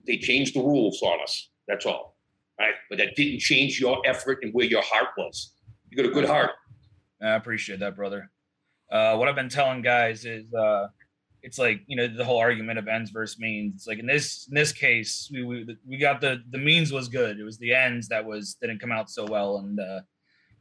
they 0.06 0.18
changed 0.18 0.54
the 0.54 0.60
rules 0.60 1.00
on 1.02 1.20
us. 1.22 1.50
That's 1.68 1.86
all. 1.86 2.16
Right. 2.58 2.74
But 2.88 2.98
that 2.98 3.14
didn't 3.16 3.40
change 3.40 3.78
your 3.78 4.00
effort 4.06 4.38
and 4.42 4.52
where 4.54 4.66
your 4.66 4.82
heart 4.82 5.08
was. 5.16 5.52
You 5.90 5.96
got 5.96 6.06
a 6.06 6.12
good 6.12 6.24
heart. 6.24 6.52
I 7.22 7.34
appreciate 7.34 7.80
that, 7.80 7.96
brother. 7.96 8.30
Uh, 8.90 9.16
what 9.16 9.28
I've 9.28 9.34
been 9.34 9.48
telling 9.48 9.82
guys 9.82 10.24
is, 10.24 10.52
uh, 10.54 10.88
it's 11.42 11.58
like 11.58 11.82
you 11.86 11.96
know 11.96 12.08
the 12.08 12.24
whole 12.24 12.38
argument 12.38 12.78
of 12.78 12.88
ends 12.88 13.10
versus 13.10 13.38
means. 13.38 13.74
It's 13.76 13.86
like 13.86 13.98
in 13.98 14.06
this 14.06 14.46
in 14.48 14.54
this 14.54 14.72
case, 14.72 15.30
we 15.32 15.44
we, 15.44 15.76
we 15.86 15.96
got 15.96 16.20
the 16.20 16.42
the 16.50 16.58
means 16.58 16.92
was 16.92 17.08
good. 17.08 17.38
It 17.38 17.44
was 17.44 17.58
the 17.58 17.74
ends 17.74 18.08
that 18.08 18.24
was 18.24 18.56
didn't 18.60 18.80
come 18.80 18.92
out 18.92 19.10
so 19.10 19.24
well. 19.24 19.58
And 19.58 19.78
uh, 19.78 20.00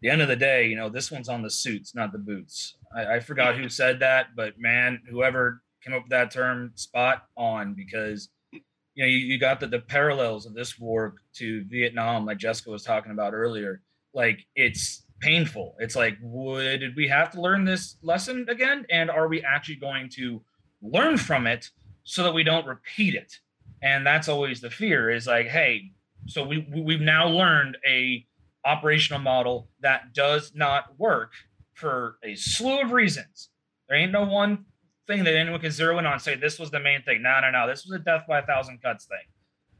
the 0.01 0.09
end 0.09 0.21
of 0.21 0.27
the 0.27 0.35
day, 0.35 0.67
you 0.67 0.75
know, 0.75 0.89
this 0.89 1.11
one's 1.11 1.29
on 1.29 1.41
the 1.41 1.49
suits, 1.49 1.95
not 1.95 2.11
the 2.11 2.19
boots. 2.19 2.77
I, 2.95 3.15
I 3.15 3.19
forgot 3.19 3.57
who 3.57 3.69
said 3.69 3.99
that, 4.01 4.35
but 4.35 4.59
man, 4.59 5.01
whoever 5.09 5.61
came 5.83 5.95
up 5.95 6.03
with 6.03 6.11
that 6.11 6.31
term, 6.31 6.71
spot 6.75 7.23
on 7.35 7.73
because 7.73 8.29
you 8.51 8.61
know 8.97 9.07
you, 9.07 9.17
you 9.17 9.39
got 9.39 9.59
the, 9.59 9.67
the 9.67 9.79
parallels 9.79 10.45
of 10.45 10.53
this 10.53 10.77
war 10.77 11.15
to 11.35 11.63
Vietnam, 11.65 12.25
like 12.25 12.37
Jessica 12.37 12.69
was 12.69 12.83
talking 12.83 13.11
about 13.11 13.33
earlier. 13.33 13.81
Like 14.13 14.45
it's 14.55 15.04
painful. 15.19 15.75
It's 15.79 15.95
like, 15.95 16.17
would 16.21 16.79
did 16.79 16.95
we 16.95 17.07
have 17.07 17.31
to 17.31 17.41
learn 17.41 17.65
this 17.65 17.97
lesson 18.01 18.45
again? 18.49 18.85
And 18.89 19.09
are 19.09 19.27
we 19.27 19.43
actually 19.43 19.77
going 19.77 20.09
to 20.15 20.41
learn 20.81 21.17
from 21.17 21.47
it 21.47 21.69
so 22.03 22.23
that 22.23 22.33
we 22.33 22.43
don't 22.43 22.67
repeat 22.67 23.15
it? 23.15 23.39
And 23.81 24.05
that's 24.05 24.27
always 24.27 24.61
the 24.61 24.69
fear 24.69 25.09
is 25.09 25.27
like, 25.27 25.47
hey, 25.47 25.91
so 26.27 26.45
we 26.45 26.67
we- 26.71 26.81
we've 26.81 27.01
now 27.01 27.27
learned 27.27 27.77
a 27.87 28.25
operational 28.65 29.21
model 29.21 29.69
that 29.81 30.13
does 30.13 30.53
not 30.55 30.97
work 30.99 31.33
for 31.73 32.17
a 32.23 32.35
slew 32.35 32.81
of 32.81 32.91
reasons. 32.91 33.49
There 33.87 33.97
ain't 33.97 34.11
no 34.11 34.25
one 34.25 34.65
thing 35.05 35.23
that 35.25 35.35
anyone 35.35 35.59
can 35.59 35.69
zero 35.69 35.99
in 35.99 36.05
on 36.05 36.13
and 36.13 36.21
say 36.21 36.35
this 36.35 36.57
was 36.57 36.71
the 36.71 36.79
main 36.79 37.03
thing. 37.03 37.21
No, 37.21 37.39
no, 37.41 37.51
no. 37.51 37.67
This 37.67 37.85
was 37.85 37.99
a 37.99 38.03
death 38.03 38.23
by 38.27 38.39
a 38.39 38.45
thousand 38.45 38.81
cuts 38.81 39.05
thing. 39.05 39.19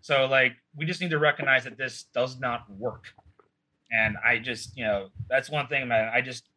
So 0.02 0.28
like 0.28 0.54
we 0.76 0.86
just 0.86 1.02
need 1.02 1.10
to 1.12 1.17
recognize 1.19 1.63
that 1.63 1.78
this 1.78 2.04
does 2.13 2.39
not 2.39 2.69
work. 2.69 3.06
And 3.91 4.17
I 4.26 4.39
just, 4.39 4.76
you 4.78 4.84
know, 4.84 5.10
that's 5.30 5.50
one 5.50 5.67
thing, 5.67 5.88
man. 5.88 6.12
I 6.13 6.21
just 6.21 6.50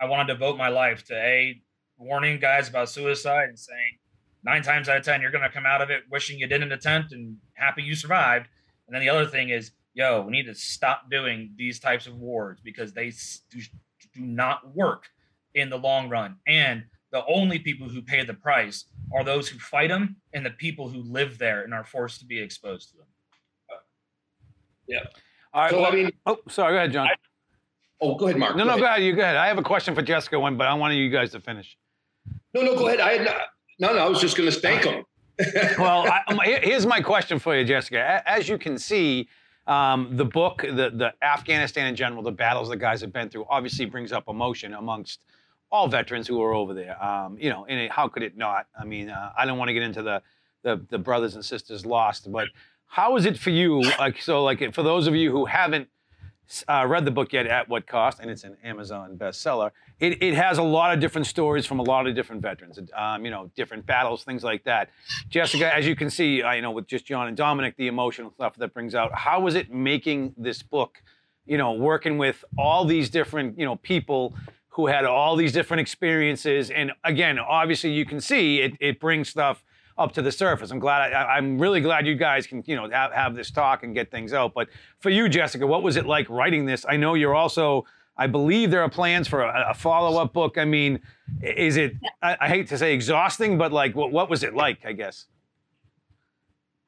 I 0.00 0.06
want 0.06 0.28
to 0.28 0.34
devote 0.34 0.56
my 0.56 0.68
life 0.68 1.04
to 1.06 1.14
a 1.14 1.60
warning 1.98 2.38
guys 2.38 2.68
about 2.68 2.88
suicide 2.88 3.48
and 3.48 3.58
saying 3.58 3.98
nine 4.44 4.62
times 4.62 4.88
out 4.88 4.98
of 4.98 5.04
ten 5.04 5.20
you're 5.20 5.30
gonna 5.30 5.50
come 5.50 5.66
out 5.66 5.80
of 5.80 5.90
it 5.90 6.02
wishing 6.10 6.38
you 6.38 6.46
didn't 6.46 6.72
attempt 6.72 7.12
and 7.12 7.36
happy 7.54 7.82
you 7.82 7.94
survived. 7.94 8.46
And 8.86 8.94
then 8.94 9.02
the 9.02 9.08
other 9.08 9.26
thing 9.26 9.48
is, 9.48 9.72
yo, 9.94 10.22
we 10.22 10.30
need 10.32 10.46
to 10.46 10.54
stop 10.54 11.10
doing 11.10 11.52
these 11.56 11.80
types 11.80 12.06
of 12.06 12.16
wars 12.16 12.58
because 12.62 12.92
they 12.92 13.10
do, 13.50 13.60
do 14.14 14.20
not 14.20 14.74
work 14.74 15.06
in 15.54 15.70
the 15.70 15.78
long 15.78 16.08
run. 16.08 16.36
And 16.46 16.84
the 17.10 17.24
only 17.26 17.58
people 17.58 17.88
who 17.88 18.02
pay 18.02 18.24
the 18.24 18.34
price 18.34 18.84
are 19.14 19.24
those 19.24 19.48
who 19.48 19.58
fight 19.58 19.88
them 19.88 20.16
and 20.32 20.44
the 20.44 20.50
people 20.50 20.88
who 20.88 21.02
live 21.02 21.38
there 21.38 21.62
and 21.62 21.72
are 21.72 21.84
forced 21.84 22.20
to 22.20 22.26
be 22.26 22.38
exposed 22.38 22.90
to 22.90 22.98
them. 22.98 23.06
All 25.52 25.62
right. 25.62 25.70
So 25.70 25.80
well- 25.80 25.92
I 25.92 25.94
mean, 25.94 26.10
oh, 26.26 26.38
sorry. 26.48 26.72
Go 26.74 26.78
ahead, 26.78 26.92
John. 26.92 27.08
oh, 28.00 28.14
go 28.16 28.26
ahead, 28.26 28.38
Mark. 28.38 28.56
no, 28.56 28.64
Go 28.64 28.64
no, 28.64 28.70
ahead. 28.70 28.80
go 28.80 28.86
ahead. 28.86 29.02
You 29.02 29.12
go 29.14 29.22
ahead. 29.22 29.36
I 29.36 29.46
have 29.48 29.58
a 29.58 29.62
question 29.62 29.94
for 29.94 30.02
Jessica, 30.02 30.38
one, 30.38 30.56
but 30.56 30.66
I 30.66 30.74
wanted 30.74 30.96
you 30.96 31.10
guys 31.10 31.30
to 31.32 31.40
finish. 31.40 31.76
No, 32.54 32.62
no, 32.62 32.74
go 32.76 32.86
ahead. 32.88 33.00
I 33.00 33.12
had 33.14 33.24
not, 33.24 33.36
no, 33.78 33.92
no. 33.94 33.98
I 34.04 34.08
was 34.08 34.20
just 34.20 34.36
going 34.36 34.50
to 34.50 34.58
thank 34.60 34.84
him. 34.84 35.04
well, 35.78 36.06
I, 36.10 36.22
um, 36.28 36.40
here's 36.42 36.86
my 36.86 37.00
question 37.00 37.38
for 37.38 37.54
you, 37.56 37.64
Jessica. 37.64 38.22
As 38.26 38.48
you 38.48 38.56
can 38.56 38.78
see, 38.78 39.28
um, 39.66 40.16
the 40.16 40.24
book, 40.24 40.62
the, 40.62 40.90
the 40.94 41.12
Afghanistan 41.22 41.86
in 41.88 41.96
general, 41.96 42.22
the 42.22 42.30
battles 42.32 42.68
the 42.70 42.76
guys 42.76 43.00
have 43.02 43.12
been 43.12 43.28
through, 43.28 43.44
obviously 43.50 43.84
brings 43.84 44.12
up 44.12 44.28
emotion 44.28 44.72
amongst 44.74 45.20
all 45.70 45.88
veterans 45.88 46.26
who 46.26 46.40
are 46.42 46.54
over 46.54 46.72
there. 46.72 47.02
Um, 47.04 47.36
you 47.38 47.50
know, 47.50 47.66
and 47.68 47.78
it, 47.80 47.90
how 47.90 48.08
could 48.08 48.22
it 48.22 48.36
not? 48.36 48.66
I 48.78 48.84
mean, 48.84 49.10
uh, 49.10 49.32
I 49.36 49.44
don't 49.44 49.58
want 49.58 49.68
to 49.68 49.74
get 49.74 49.82
into 49.82 50.02
the, 50.02 50.22
the 50.62 50.80
the 50.88 50.98
brothers 50.98 51.34
and 51.34 51.44
sisters 51.44 51.84
lost, 51.84 52.30
but 52.32 52.48
how 52.86 53.16
is 53.16 53.26
it 53.26 53.38
for 53.38 53.50
you? 53.50 53.82
Like, 53.98 54.20
so, 54.22 54.42
like, 54.42 54.74
for 54.74 54.82
those 54.82 55.06
of 55.06 55.14
you 55.14 55.30
who 55.30 55.46
haven't 55.46 55.88
uh, 56.68 56.86
read 56.86 57.04
the 57.04 57.10
book 57.10 57.32
yet, 57.32 57.46
at 57.46 57.68
what 57.68 57.86
cost? 57.86 58.20
And 58.20 58.30
it's 58.30 58.44
an 58.44 58.56
Amazon 58.62 59.16
bestseller. 59.16 59.70
It, 59.98 60.22
it 60.22 60.34
has 60.34 60.58
a 60.58 60.62
lot 60.62 60.94
of 60.94 61.00
different 61.00 61.26
stories 61.26 61.66
from 61.66 61.78
a 61.78 61.82
lot 61.82 62.06
of 62.06 62.14
different 62.14 62.42
veterans. 62.42 62.78
Um, 62.96 63.24
you 63.24 63.30
know, 63.30 63.50
different 63.56 63.86
battles, 63.86 64.24
things 64.24 64.44
like 64.44 64.64
that. 64.64 64.90
Jessica, 65.28 65.74
as 65.74 65.86
you 65.86 65.96
can 65.96 66.10
see, 66.10 66.42
uh, 66.42 66.52
you 66.52 66.62
know, 66.62 66.70
with 66.70 66.86
just 66.86 67.04
John 67.06 67.26
and 67.26 67.36
Dominic, 67.36 67.76
the 67.76 67.88
emotional 67.88 68.30
stuff 68.32 68.56
that 68.56 68.72
brings 68.72 68.94
out. 68.94 69.12
How 69.14 69.40
was 69.40 69.54
it 69.54 69.72
making 69.72 70.34
this 70.36 70.62
book? 70.62 71.02
You 71.46 71.58
know, 71.58 71.72
working 71.72 72.18
with 72.18 72.44
all 72.58 72.84
these 72.84 73.10
different, 73.10 73.58
you 73.58 73.64
know, 73.64 73.76
people 73.76 74.34
who 74.68 74.86
had 74.86 75.04
all 75.04 75.36
these 75.36 75.52
different 75.52 75.80
experiences, 75.80 76.70
and 76.70 76.92
again, 77.02 77.38
obviously, 77.38 77.90
you 77.92 78.04
can 78.04 78.20
see 78.20 78.60
it. 78.60 78.74
It 78.78 79.00
brings 79.00 79.28
stuff 79.28 79.64
up 79.98 80.12
to 80.12 80.22
the 80.22 80.32
surface. 80.32 80.70
I'm 80.70 80.78
glad. 80.78 81.12
I, 81.12 81.36
I'm 81.36 81.58
really 81.58 81.80
glad 81.80 82.06
you 82.06 82.14
guys 82.14 82.46
can, 82.46 82.62
you 82.66 82.76
know, 82.76 82.88
have, 82.90 83.12
have 83.12 83.34
this 83.34 83.50
talk 83.50 83.82
and 83.82 83.94
get 83.94 84.10
things 84.10 84.32
out. 84.32 84.52
But 84.54 84.68
for 85.00 85.10
you, 85.10 85.28
Jessica, 85.28 85.66
what 85.66 85.82
was 85.82 85.96
it 85.96 86.06
like 86.06 86.28
writing 86.28 86.66
this? 86.66 86.84
I 86.88 86.96
know 86.96 87.14
you're 87.14 87.34
also. 87.34 87.84
I 88.18 88.26
believe 88.26 88.70
there 88.70 88.80
are 88.82 88.88
plans 88.88 89.28
for 89.28 89.42
a, 89.42 89.70
a 89.70 89.74
follow-up 89.74 90.32
book. 90.32 90.56
I 90.56 90.64
mean, 90.64 91.00
is 91.42 91.76
it? 91.76 91.94
I, 92.22 92.36
I 92.40 92.48
hate 92.48 92.68
to 92.68 92.78
say 92.78 92.94
exhausting, 92.94 93.58
but 93.58 93.72
like, 93.72 93.94
what, 93.94 94.10
what 94.10 94.30
was 94.30 94.42
it 94.42 94.54
like? 94.54 94.86
I 94.86 94.92
guess. 94.92 95.26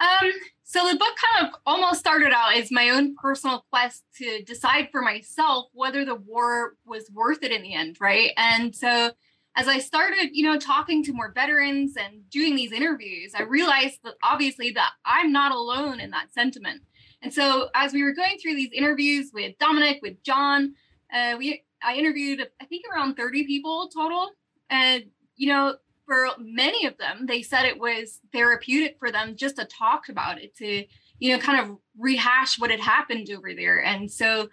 Um, 0.00 0.30
so 0.62 0.86
the 0.86 0.96
book 0.96 1.16
kind 1.34 1.48
of 1.48 1.60
almost 1.66 1.98
started 1.98 2.32
out 2.32 2.56
as 2.56 2.70
my 2.70 2.90
own 2.90 3.16
personal 3.16 3.64
quest 3.70 4.04
to 4.18 4.42
decide 4.42 4.88
for 4.92 5.02
myself 5.02 5.66
whether 5.72 6.04
the 6.04 6.14
war 6.14 6.74
was 6.86 7.10
worth 7.10 7.42
it 7.42 7.50
in 7.50 7.62
the 7.62 7.74
end, 7.74 7.96
right? 8.00 8.32
And 8.36 8.74
so 8.76 9.10
as 9.58 9.66
I 9.66 9.80
started, 9.80 10.30
you 10.32 10.44
know, 10.44 10.56
talking 10.56 11.02
to 11.02 11.12
more 11.12 11.32
veterans 11.34 11.96
and 11.96 12.30
doing 12.30 12.54
these 12.54 12.70
interviews, 12.70 13.32
I 13.36 13.42
realized 13.42 13.98
that 14.04 14.14
obviously 14.22 14.70
that 14.70 14.92
I'm 15.04 15.32
not 15.32 15.50
alone 15.50 15.98
in 15.98 16.10
that 16.10 16.32
sentiment. 16.32 16.82
And 17.22 17.34
so 17.34 17.68
as 17.74 17.92
we 17.92 18.04
were 18.04 18.12
going 18.14 18.38
through 18.38 18.54
these 18.54 18.70
interviews 18.72 19.32
with 19.34 19.58
Dominic, 19.58 19.98
with 20.00 20.22
John, 20.22 20.74
uh, 21.12 21.34
we 21.36 21.64
I 21.82 21.96
interviewed 21.96 22.46
I 22.62 22.66
think 22.66 22.84
around 22.92 23.16
30 23.16 23.46
people 23.46 23.88
total. 23.88 24.30
And 24.70 25.06
you 25.34 25.48
know, 25.48 25.74
for 26.06 26.28
many 26.38 26.86
of 26.86 26.96
them, 26.98 27.26
they 27.26 27.42
said 27.42 27.64
it 27.64 27.80
was 27.80 28.20
therapeutic 28.32 28.96
for 29.00 29.10
them 29.10 29.34
just 29.34 29.56
to 29.56 29.64
talk 29.64 30.08
about 30.08 30.40
it, 30.40 30.54
to, 30.58 30.84
you 31.18 31.32
know, 31.32 31.42
kind 31.42 31.60
of 31.60 31.76
rehash 31.98 32.60
what 32.60 32.70
had 32.70 32.80
happened 32.80 33.28
over 33.30 33.52
there. 33.54 33.82
And 33.82 34.08
so 34.08 34.50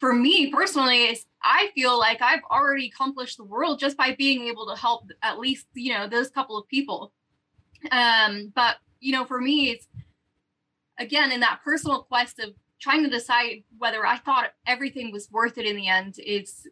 for 0.00 0.14
me 0.14 0.50
personally, 0.50 1.18
I 1.42 1.70
feel 1.74 1.98
like 1.98 2.22
I've 2.22 2.42
already 2.50 2.86
accomplished 2.86 3.36
the 3.36 3.44
world 3.44 3.78
just 3.78 3.96
by 3.96 4.14
being 4.14 4.46
able 4.48 4.66
to 4.68 4.80
help 4.80 5.10
at 5.22 5.38
least, 5.38 5.66
you 5.74 5.92
know, 5.92 6.08
those 6.08 6.30
couple 6.30 6.56
of 6.56 6.68
people. 6.68 7.12
Um, 7.90 8.52
but 8.54 8.76
you 9.00 9.12
know, 9.12 9.24
for 9.24 9.40
me, 9.40 9.70
it's 9.70 9.86
again 10.98 11.32
in 11.32 11.40
that 11.40 11.60
personal 11.64 12.02
quest 12.02 12.38
of 12.38 12.54
trying 12.80 13.02
to 13.02 13.10
decide 13.10 13.64
whether 13.78 14.06
I 14.06 14.18
thought 14.18 14.52
everything 14.66 15.12
was 15.12 15.30
worth 15.30 15.58
it 15.58 15.66
in 15.66 15.76
the 15.76 15.88
end. 15.88 16.14
It's 16.18 16.66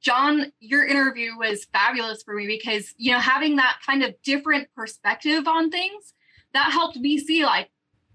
John, 0.00 0.52
your 0.60 0.86
interview 0.86 1.36
was 1.36 1.64
fabulous 1.64 2.22
for 2.22 2.34
me 2.34 2.46
because, 2.46 2.94
you 2.96 3.12
know, 3.12 3.18
having 3.18 3.56
that 3.56 3.78
kind 3.84 4.04
of 4.04 4.14
different 4.22 4.68
perspective 4.74 5.48
on 5.48 5.70
things, 5.70 6.14
that 6.52 6.70
helped 6.70 6.96
me 6.96 7.18
see 7.18 7.44
like, 7.44 7.70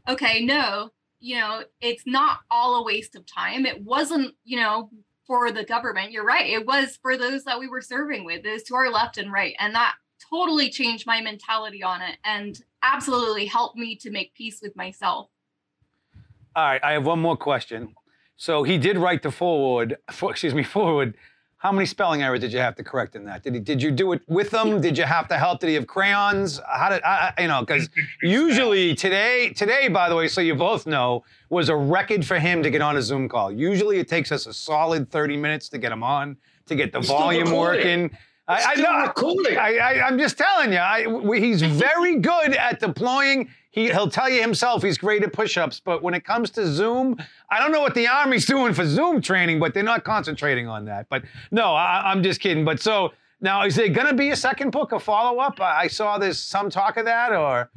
okay, 0.08 0.46
no, 0.46 0.92
you 1.24 1.38
know, 1.38 1.64
it's 1.80 2.04
not 2.06 2.40
all 2.52 2.76
a 2.76 2.84
waste 2.84 3.16
of 3.16 3.26
time. 3.26 3.66
It 3.66 3.82
wasn't, 3.82 4.36
you 4.44 4.58
know, 4.58 4.90
for 5.26 5.54
the 5.54 5.64
government. 5.64 6.12
You're 6.12 6.26
right. 6.26 6.50
It 6.50 6.68
was 6.68 7.00
for 7.02 7.18
those 7.18 7.46
that 7.46 7.62
we 7.62 7.70
were 7.70 7.80
serving 7.80 8.26
with, 8.26 8.44
those 8.44 8.62
to 8.64 8.76
our 8.76 8.92
left 8.92 9.18
and 9.18 9.32
right. 9.32 9.56
And 9.58 9.74
that 9.74 9.96
totally 10.30 10.70
changed 10.70 11.08
my 11.08 11.22
mentality 11.22 11.82
on 11.82 12.02
it 12.02 12.18
and 12.26 12.62
absolutely 12.84 13.46
helped 13.46 13.78
me 13.78 13.96
to 14.02 14.12
make 14.12 14.34
peace 14.34 14.60
with 14.62 14.76
myself. 14.76 15.30
All 16.58 16.66
right, 16.66 16.84
I 16.84 16.92
have 16.92 17.06
one 17.06 17.22
more 17.22 17.38
question. 17.38 17.96
So 18.36 18.64
he 18.64 18.78
did 18.78 18.98
write 18.98 19.24
the 19.24 19.32
forward, 19.32 19.96
for, 20.12 20.30
excuse 20.32 20.54
me, 20.54 20.64
forward 20.64 21.16
how 21.64 21.72
many 21.72 21.86
spelling 21.86 22.22
errors 22.22 22.42
did 22.42 22.52
you 22.52 22.60
have 22.60 22.76
to 22.76 22.84
correct 22.84 23.16
in 23.16 23.24
that? 23.24 23.42
Did 23.42 23.54
he, 23.54 23.60
did 23.62 23.82
you 23.82 23.90
do 23.90 24.12
it 24.12 24.22
with 24.28 24.50
them? 24.50 24.82
Did 24.82 24.98
you 24.98 25.06
have 25.06 25.30
to 25.30 25.38
help? 25.38 25.62
Did 25.62 25.70
he 25.70 25.76
have 25.76 25.88
crayons? 25.88 26.60
How 26.70 26.90
did 26.90 27.02
I, 27.04 27.34
you 27.40 27.48
know? 27.48 27.62
Because 27.62 27.90
usually 28.22 28.94
today, 28.94 29.54
today, 29.56 29.88
by 29.88 30.10
the 30.10 30.16
way, 30.16 30.28
so 30.28 30.42
you 30.42 30.56
both 30.56 30.86
know, 30.86 31.24
was 31.50 31.70
a 31.70 31.76
record 31.76 32.26
for 32.26 32.38
him 32.38 32.64
to 32.64 32.70
get 32.70 32.82
on 32.82 32.98
a 32.98 33.02
Zoom 33.02 33.30
call. 33.30 33.50
Usually 33.50 33.98
it 33.98 34.10
takes 34.10 34.30
us 34.30 34.46
a 34.46 34.54
solid 34.54 35.10
30 35.10 35.38
minutes 35.38 35.70
to 35.70 35.78
get 35.78 35.94
him 35.94 36.04
on, 36.04 36.36
to 36.66 36.76
get 36.76 36.92
the 36.92 37.00
He's 37.00 37.08
volume 37.08 37.52
working. 37.52 38.12
I, 38.46 38.62
I 38.62 38.76
know. 38.76 39.58
I, 39.58 39.78
I, 39.78 40.08
am 40.10 40.20
just 40.20 40.38
telling 40.38 40.74
you, 40.74 40.80
I, 40.80 41.40
he's 41.40 41.62
very 41.62 42.18
good 42.18 42.58
at 42.58 42.82
deploying 42.82 43.48
he, 43.74 43.90
he'll 43.90 44.10
tell 44.10 44.30
you 44.30 44.40
himself 44.40 44.84
he's 44.84 45.00
great 45.00 45.24
at 45.24 45.34
push-ups, 45.34 45.82
but 45.84 46.04
when 46.04 46.14
it 46.14 46.24
comes 46.24 46.52
to 46.52 46.68
Zoom, 46.68 47.18
I 47.50 47.60
don't 47.60 47.72
know 47.72 47.82
what 47.82 47.96
the 47.96 48.08
Army's 48.08 48.46
doing 48.56 48.72
for 48.72 48.86
Zoom 48.86 49.20
training, 49.20 49.60
but 49.60 49.74
they're 49.74 49.82
not 49.82 50.04
concentrating 50.04 50.68
on 50.68 50.86
that. 50.86 51.08
But 51.10 51.24
no, 51.50 51.74
I, 51.74 52.12
I'm 52.12 52.22
just 52.22 52.40
kidding. 52.40 52.64
But 52.64 52.80
so 52.80 53.14
now, 53.42 53.66
is 53.66 53.76
there 53.76 53.90
going 53.90 54.06
to 54.06 54.14
be 54.14 54.30
a 54.30 54.36
second 54.36 54.70
book, 54.70 54.92
a 54.92 55.00
follow-up? 55.00 55.60
I 55.60 55.88
saw 55.88 56.20
there's 56.20 56.42
some 56.42 56.70
talk 56.70 56.98
of 56.98 57.06
that, 57.06 57.34
or 57.34 57.72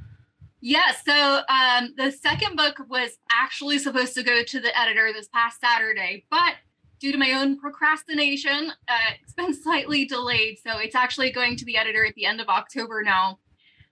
yeah. 0.60 0.92
So 1.02 1.40
um, 1.48 1.94
the 1.96 2.12
second 2.12 2.56
book 2.56 2.76
was 2.90 3.12
actually 3.32 3.78
supposed 3.78 4.14
to 4.16 4.22
go 4.22 4.42
to 4.42 4.60
the 4.60 4.78
editor 4.78 5.10
this 5.14 5.28
past 5.28 5.60
Saturday, 5.62 6.26
but 6.30 6.56
due 6.98 7.10
to 7.10 7.16
my 7.16 7.32
own 7.32 7.58
procrastination, 7.58 8.70
uh, 8.86 9.12
it's 9.22 9.32
been 9.32 9.54
slightly 9.54 10.04
delayed. 10.04 10.58
So 10.58 10.76
it's 10.78 10.94
actually 10.94 11.32
going 11.32 11.56
to 11.56 11.64
the 11.64 11.78
editor 11.78 12.04
at 12.04 12.14
the 12.16 12.26
end 12.26 12.42
of 12.42 12.48
October 12.48 13.02
now. 13.02 13.38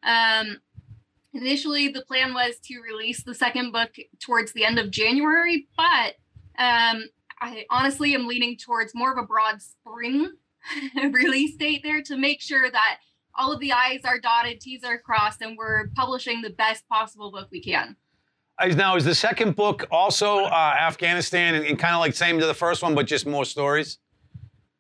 Um, 0.03 0.59
initially 1.35 1.89
the 1.89 2.03
plan 2.03 2.33
was 2.33 2.59
to 2.65 2.81
release 2.81 3.23
the 3.23 3.35
second 3.35 3.73
book 3.73 3.91
towards 4.21 4.53
the 4.53 4.65
end 4.65 4.79
of 4.79 4.91
January, 4.91 5.67
but 5.77 6.15
um, 6.59 7.05
I 7.41 7.67
honestly 7.71 8.15
am 8.15 8.27
leaning 8.27 8.57
towards 8.57 8.95
more 8.95 9.13
of 9.13 9.19
a 9.19 9.27
broad 9.27 9.61
spring 9.61 10.33
release 11.13 11.57
date 11.57 11.83
there 11.83 12.03
to 12.03 12.17
make 12.17 12.41
sure 12.41 12.71
that 12.71 12.99
all 13.37 13.53
of 13.53 13.61
the 13.61 13.73
I's 13.73 14.05
are 14.05 14.21
dotted, 14.21 14.61
T's 14.61 14.85
are 14.85 14.99
crossed, 14.99 15.43
and 15.43 15.57
we're 15.57 15.89
publishing 15.97 16.41
the 16.41 16.51
best 16.51 16.89
possible 16.89 17.33
book 17.33 17.49
we 17.51 17.61
can. 17.61 17.97
Now, 18.65 18.95
is 18.97 19.05
the 19.05 19.17
second 19.17 19.57
book 19.57 19.85
also 19.91 20.45
uh, 20.45 20.77
Afghanistan 20.81 21.57
and, 21.57 21.67
and 21.67 21.77
kind 21.77 21.95
of 21.95 22.01
like 22.01 22.15
same 22.15 22.39
to 22.39 22.47
the 22.47 22.55
first 22.55 22.83
one, 22.83 22.95
but 22.95 23.07
just 23.07 23.27
more 23.27 23.45
stories? 23.45 23.99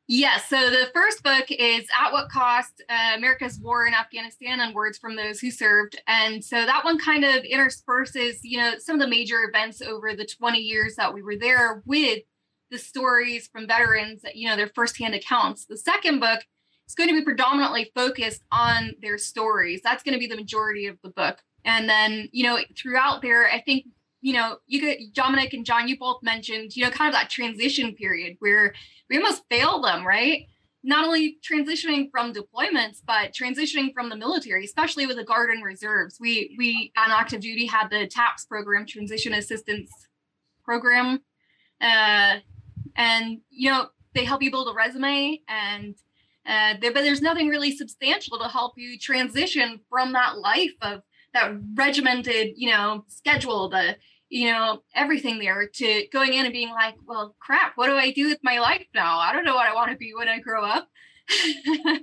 Yes. 0.07 0.51
So 0.51 0.69
the 0.69 0.90
first 0.93 1.23
book 1.23 1.47
is 1.49 1.87
At 1.99 2.12
What 2.12 2.29
Cost 2.29 2.83
uh, 2.90 3.17
America's 3.17 3.59
War 3.59 3.87
in 3.87 3.95
Afghanistan 3.95 4.61
and 4.61 4.75
Words 4.75 4.99
from 4.99 5.17
Those 5.17 5.40
Who 5.40 5.51
Served. 5.51 6.01
And 6.07 6.45
so 6.45 6.67
that 6.67 6.85
one 6.85 6.99
kind 6.99 7.25
of 7.25 7.43
intersperses, 7.45 8.40
you 8.43 8.59
know, 8.59 8.75
some 8.79 8.97
of 8.97 9.01
the 9.01 9.09
major 9.09 9.45
events 9.49 9.81
over 9.81 10.14
the 10.14 10.27
20 10.27 10.59
years 10.59 10.97
that 10.97 11.14
we 11.14 11.23
were 11.23 11.37
there 11.37 11.83
with 11.87 12.23
the 12.71 12.79
stories 12.79 13.49
from 13.49 13.67
veterans, 13.67 14.23
you 14.35 14.47
know, 14.47 14.57
their 14.57 14.71
firsthand 14.75 15.14
accounts. 15.14 15.64
The 15.64 15.79
second 15.79 16.21
book 16.21 16.40
is 16.87 16.95
going 16.95 17.09
to 17.09 17.14
be 17.14 17.25
predominantly 17.25 17.90
focused 17.95 18.43
on 18.53 18.93
their 19.01 19.17
stories. 19.17 19.81
That's 19.83 20.03
going 20.03 20.14
to 20.14 20.19
be 20.19 20.27
the 20.27 20.37
majority 20.37 20.87
of 20.87 20.99
the 21.03 21.11
book. 21.11 21.38
And 21.64 21.88
then, 21.88 22.29
you 22.31 22.45
know, 22.45 22.59
throughout 22.77 23.23
there, 23.23 23.51
I 23.51 23.62
think 23.62 23.87
you 24.25 24.33
know, 24.33 24.57
you 24.67 24.81
could 24.81 25.13
Dominic 25.13 25.53
and 25.53 25.67
John, 25.67 25.87
you 25.87 25.99
both 25.99 26.23
mentioned, 26.23 26.75
you 26.75 26.83
know, 26.83 26.91
kind 26.91 27.09
of 27.09 27.21
that 27.21 27.29
transition 27.29 27.95
period 27.95 28.37
where 28.39 28.73
we 29.11 29.19
almost 29.19 29.43
failed 29.51 29.85
them, 29.85 30.03
right? 30.03 30.47
Not 30.83 31.05
only 31.05 31.37
transitioning 31.47 32.09
from 32.11 32.33
deployments, 32.33 33.03
but 33.07 33.35
transitioning 33.35 33.93
from 33.93 34.09
the 34.09 34.17
military, 34.17 34.65
especially 34.65 35.07
with 35.07 35.19
the 35.19 35.25
Guard 35.25 35.51
and 35.51 35.63
Reserves. 35.63 36.17
We 36.19 36.55
we 36.57 36.91
on 36.97 37.11
active 37.11 37.43
duty 37.43 37.67
had 37.67 37.91
the 37.91 38.07
TAPS 38.07 38.47
program, 38.47 38.87
Transition 38.87 39.35
Assistance 39.35 39.91
Program, 40.65 41.21
uh, 41.83 42.37
and 42.97 43.41
you 43.51 43.71
know 43.71 43.89
they 44.15 44.25
help 44.25 44.43
you 44.43 44.51
build 44.51 44.69
a 44.69 44.73
resume, 44.73 45.43
and 45.49 45.95
uh, 46.47 46.79
there, 46.81 46.95
but 46.95 47.03
there's 47.03 47.21
nothing 47.21 47.49
really 47.49 47.77
substantial 47.77 48.39
to 48.39 48.49
help 48.49 48.73
you 48.79 48.99
transition 48.99 49.81
from 49.91 50.15
that 50.15 50.39
life 50.39 50.73
of 50.81 51.03
that 51.35 51.53
regimented, 51.75 52.53
you 52.57 52.71
know, 52.71 53.05
schedule, 53.09 53.69
the 53.69 53.97
you 54.29 54.51
know, 54.51 54.83
everything 54.95 55.39
there 55.39 55.69
to 55.69 56.07
going 56.13 56.35
in 56.35 56.45
and 56.45 56.53
being 56.53 56.71
like, 56.71 56.95
well, 57.07 57.37
crap, 57.39 57.73
what 57.77 57.87
do 57.87 57.95
I 57.95 58.11
do 58.11 58.29
with 58.29 58.39
my 58.43 58.59
life 58.59 58.87
now? 58.95 59.19
I 59.19 59.33
don't 59.33 59.45
know 59.45 59.55
what 59.55 59.69
I 59.69 59.75
want 59.75 59.91
to 59.91 59.97
be 59.97 60.15
when 60.15 60.29
I 60.29 60.41
grow 60.41 60.65
up. 60.65 60.89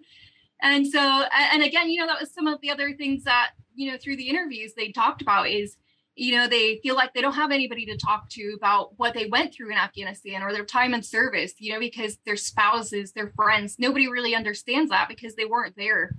and 0.61 0.87
so, 0.87 0.99
and 0.99 1.63
again, 1.63 1.89
you 1.89 1.99
know, 1.99 2.07
that 2.07 2.19
was 2.19 2.33
some 2.33 2.47
of 2.47 2.61
the 2.61 2.71
other 2.71 2.93
things 2.93 3.23
that, 3.23 3.51
you 3.73 3.91
know, 3.91 3.97
through 3.97 4.17
the 4.17 4.29
interviews 4.29 4.73
they 4.75 4.91
talked 4.91 5.21
about 5.21 5.49
is, 5.49 5.77
you 6.15 6.35
know, 6.35 6.47
they 6.47 6.79
feel 6.83 6.95
like 6.95 7.13
they 7.13 7.21
don't 7.21 7.33
have 7.33 7.51
anybody 7.51 7.85
to 7.85 7.97
talk 7.97 8.29
to 8.29 8.53
about 8.55 8.97
what 8.97 9.13
they 9.13 9.25
went 9.27 9.53
through 9.53 9.71
in 9.71 9.77
Afghanistan 9.77 10.43
or 10.43 10.53
their 10.53 10.65
time 10.65 10.93
in 10.93 11.01
service, 11.01 11.53
you 11.57 11.73
know, 11.73 11.79
because 11.79 12.17
their 12.25 12.35
spouses, 12.35 13.13
their 13.13 13.31
friends, 13.35 13.77
nobody 13.79 14.07
really 14.07 14.35
understands 14.35 14.91
that 14.91 15.07
because 15.07 15.35
they 15.35 15.45
weren't 15.45 15.75
there. 15.77 16.15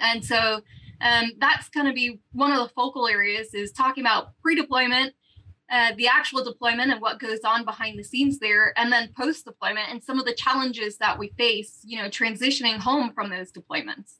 And 0.00 0.24
so 0.24 0.60
um, 1.00 1.32
that's 1.38 1.68
going 1.68 1.86
to 1.86 1.92
be 1.92 2.20
one 2.32 2.52
of 2.52 2.58
the 2.58 2.72
focal 2.74 3.06
areas 3.08 3.54
is 3.54 3.72
talking 3.72 4.02
about 4.02 4.38
pre-deployment 4.40 5.14
uh, 5.72 5.92
the 5.96 6.06
actual 6.06 6.44
deployment 6.44 6.92
and 6.92 7.00
what 7.00 7.18
goes 7.18 7.40
on 7.44 7.64
behind 7.64 7.98
the 7.98 8.04
scenes 8.04 8.38
there, 8.38 8.78
and 8.78 8.92
then 8.92 9.08
post 9.16 9.46
deployment 9.46 9.88
and 9.88 10.04
some 10.04 10.18
of 10.18 10.26
the 10.26 10.34
challenges 10.34 10.98
that 10.98 11.18
we 11.18 11.28
face, 11.38 11.80
you 11.82 12.00
know, 12.00 12.10
transitioning 12.10 12.76
home 12.76 13.10
from 13.14 13.30
those 13.30 13.50
deployments. 13.50 14.16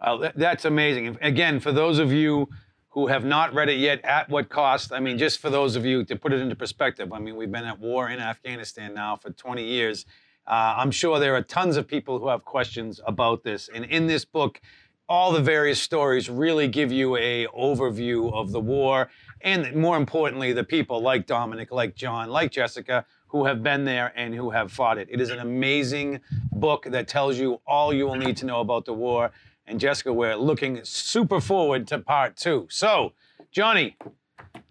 Uh, 0.00 0.30
that's 0.34 0.64
amazing. 0.64 1.18
Again, 1.20 1.60
for 1.60 1.70
those 1.70 1.98
of 1.98 2.10
you 2.10 2.48
who 2.88 3.08
have 3.08 3.26
not 3.26 3.52
read 3.52 3.68
it 3.68 3.78
yet, 3.78 4.02
at 4.04 4.30
what 4.30 4.48
cost? 4.48 4.90
I 4.90 5.00
mean, 5.00 5.18
just 5.18 5.38
for 5.38 5.50
those 5.50 5.76
of 5.76 5.84
you 5.84 6.02
to 6.06 6.16
put 6.16 6.32
it 6.32 6.40
into 6.40 6.56
perspective, 6.56 7.12
I 7.12 7.18
mean, 7.18 7.36
we've 7.36 7.52
been 7.52 7.66
at 7.66 7.78
war 7.78 8.08
in 8.08 8.18
Afghanistan 8.18 8.94
now 8.94 9.16
for 9.16 9.30
20 9.30 9.62
years. 9.62 10.06
Uh, 10.46 10.76
I'm 10.78 10.90
sure 10.90 11.20
there 11.20 11.36
are 11.36 11.42
tons 11.42 11.76
of 11.76 11.86
people 11.86 12.18
who 12.18 12.28
have 12.28 12.46
questions 12.46 13.00
about 13.06 13.44
this. 13.44 13.68
And 13.72 13.84
in 13.84 14.06
this 14.06 14.24
book, 14.24 14.62
all 15.10 15.32
the 15.32 15.42
various 15.42 15.82
stories 15.82 16.30
really 16.30 16.68
give 16.68 16.90
you 16.90 17.16
a 17.16 17.46
overview 17.48 18.32
of 18.32 18.52
the 18.52 18.60
war 18.60 19.10
and 19.42 19.74
more 19.74 19.96
importantly 19.96 20.52
the 20.52 20.64
people 20.64 21.00
like 21.00 21.26
dominic 21.26 21.70
like 21.70 21.94
john 21.94 22.28
like 22.28 22.50
jessica 22.50 23.04
who 23.30 23.44
have 23.44 23.62
been 23.62 23.84
there 23.84 24.12
and 24.16 24.34
who 24.34 24.50
have 24.50 24.72
fought 24.72 24.98
it. 24.98 25.08
It 25.10 25.20
is 25.20 25.30
an 25.30 25.38
amazing 25.38 26.20
book 26.50 26.86
that 26.90 27.06
tells 27.06 27.38
you 27.38 27.60
all 27.64 27.92
you 27.92 28.06
will 28.06 28.16
need 28.16 28.36
to 28.38 28.46
know 28.46 28.60
about 28.60 28.84
the 28.84 28.92
war. 28.92 29.30
And 29.66 29.78
jessica 29.78 30.12
we're 30.12 30.34
looking 30.34 30.80
super 30.82 31.40
forward 31.40 31.86
to 31.88 31.98
part 31.98 32.36
two. 32.36 32.66
So 32.70 33.12
johnny 33.52 33.96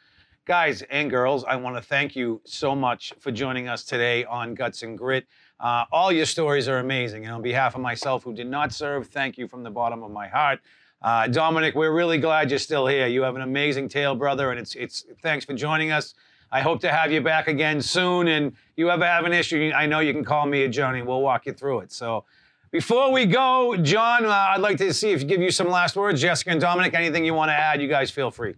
guys 0.44 0.82
and 0.82 1.08
girls, 1.08 1.44
I 1.44 1.54
want 1.54 1.76
to 1.76 1.82
thank 1.82 2.16
you 2.16 2.40
so 2.44 2.74
much 2.74 3.12
for 3.20 3.30
joining 3.30 3.68
us 3.68 3.84
today 3.84 4.24
on 4.24 4.54
Guts 4.54 4.82
and 4.82 4.98
Grit. 4.98 5.28
Uh, 5.60 5.84
all 5.92 6.10
your 6.10 6.26
stories 6.26 6.68
are 6.68 6.78
amazing. 6.78 7.24
And 7.24 7.34
on 7.34 7.42
behalf 7.42 7.74
of 7.74 7.80
myself, 7.80 8.24
who 8.24 8.34
did 8.34 8.48
not 8.48 8.72
serve, 8.72 9.08
thank 9.08 9.38
you 9.38 9.46
from 9.46 9.62
the 9.62 9.70
bottom 9.70 10.02
of 10.02 10.10
my 10.10 10.26
heart. 10.28 10.60
Uh, 11.00 11.26
Dominic, 11.26 11.74
we're 11.74 11.92
really 11.92 12.18
glad 12.18 12.50
you're 12.50 12.58
still 12.58 12.86
here. 12.86 13.06
You 13.06 13.22
have 13.22 13.36
an 13.36 13.42
amazing 13.42 13.88
tale, 13.88 14.14
brother, 14.14 14.50
and 14.50 14.60
it's 14.60 14.74
it's 14.76 15.04
thanks 15.20 15.44
for 15.44 15.54
joining 15.54 15.90
us. 15.90 16.14
I 16.52 16.60
hope 16.60 16.80
to 16.82 16.92
have 16.92 17.10
you 17.10 17.20
back 17.20 17.48
again 17.48 17.80
soon. 17.80 18.28
And 18.28 18.52
you 18.76 18.90
ever 18.90 19.04
have 19.04 19.24
an 19.24 19.32
issue, 19.32 19.72
I 19.74 19.86
know 19.86 20.00
you 20.00 20.12
can 20.12 20.24
call 20.24 20.46
me 20.46 20.62
a 20.62 20.68
Johnny. 20.68 21.02
We'll 21.02 21.22
walk 21.22 21.46
you 21.46 21.52
through 21.52 21.80
it. 21.80 21.92
So 21.92 22.24
before 22.70 23.10
we 23.10 23.26
go, 23.26 23.76
John, 23.76 24.26
uh, 24.26 24.30
I'd 24.30 24.60
like 24.60 24.76
to 24.78 24.92
see 24.92 25.12
if 25.12 25.22
you 25.22 25.26
give 25.26 25.40
you 25.40 25.50
some 25.50 25.68
last 25.68 25.96
words. 25.96 26.20
Jessica 26.20 26.50
and 26.50 26.60
Dominic, 26.60 26.94
anything 26.94 27.24
you 27.24 27.34
want 27.34 27.48
to 27.48 27.54
add, 27.54 27.80
you 27.80 27.88
guys 27.88 28.10
feel 28.10 28.30
free. 28.30 28.54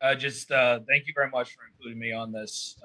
Uh, 0.00 0.14
just 0.14 0.50
uh, 0.50 0.80
thank 0.88 1.06
you 1.06 1.12
very 1.14 1.30
much 1.30 1.54
for 1.54 1.62
including 1.70 1.98
me 1.98 2.12
on 2.12 2.30
this. 2.32 2.76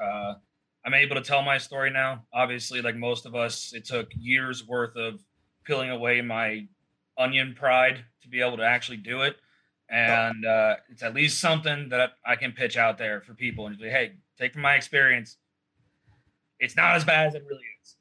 I'm 0.86 0.94
able 0.94 1.16
to 1.16 1.22
tell 1.22 1.42
my 1.42 1.58
story 1.58 1.90
now. 1.90 2.24
Obviously, 2.34 2.82
like 2.82 2.96
most 2.96 3.26
of 3.26 3.36
us, 3.36 3.74
it 3.74 3.86
took 3.86 4.10
years 4.18 4.66
worth 4.66 4.96
of 4.96 5.22
peeling 5.66 5.90
away 5.90 6.22
my 6.22 6.68
onion 7.18 7.54
pride 7.58 8.04
to 8.22 8.30
be 8.30 8.42
able 8.42 8.58
to 8.58 8.64
actually 8.64 8.98
do 8.98 9.22
it. 9.22 9.36
And 9.90 10.46
uh, 10.46 10.76
it's 10.90 11.04
at 11.04 11.14
least 11.14 11.40
something 11.40 11.90
that 11.90 12.12
I 12.26 12.36
can 12.36 12.52
pitch 12.52 12.78
out 12.78 12.98
there 12.98 13.22
for 13.22 13.34
people 13.34 13.68
and 13.68 13.78
say, 13.80 13.90
hey, 13.90 14.14
take 14.38 14.54
from 14.54 14.62
my 14.62 14.76
experience. 14.76 15.38
It's 16.60 16.76
not 16.76 16.96
as 16.96 17.04
bad 17.04 17.28
as 17.28 17.36
it 17.36 17.44
really 17.50 17.64
is. 17.82 17.96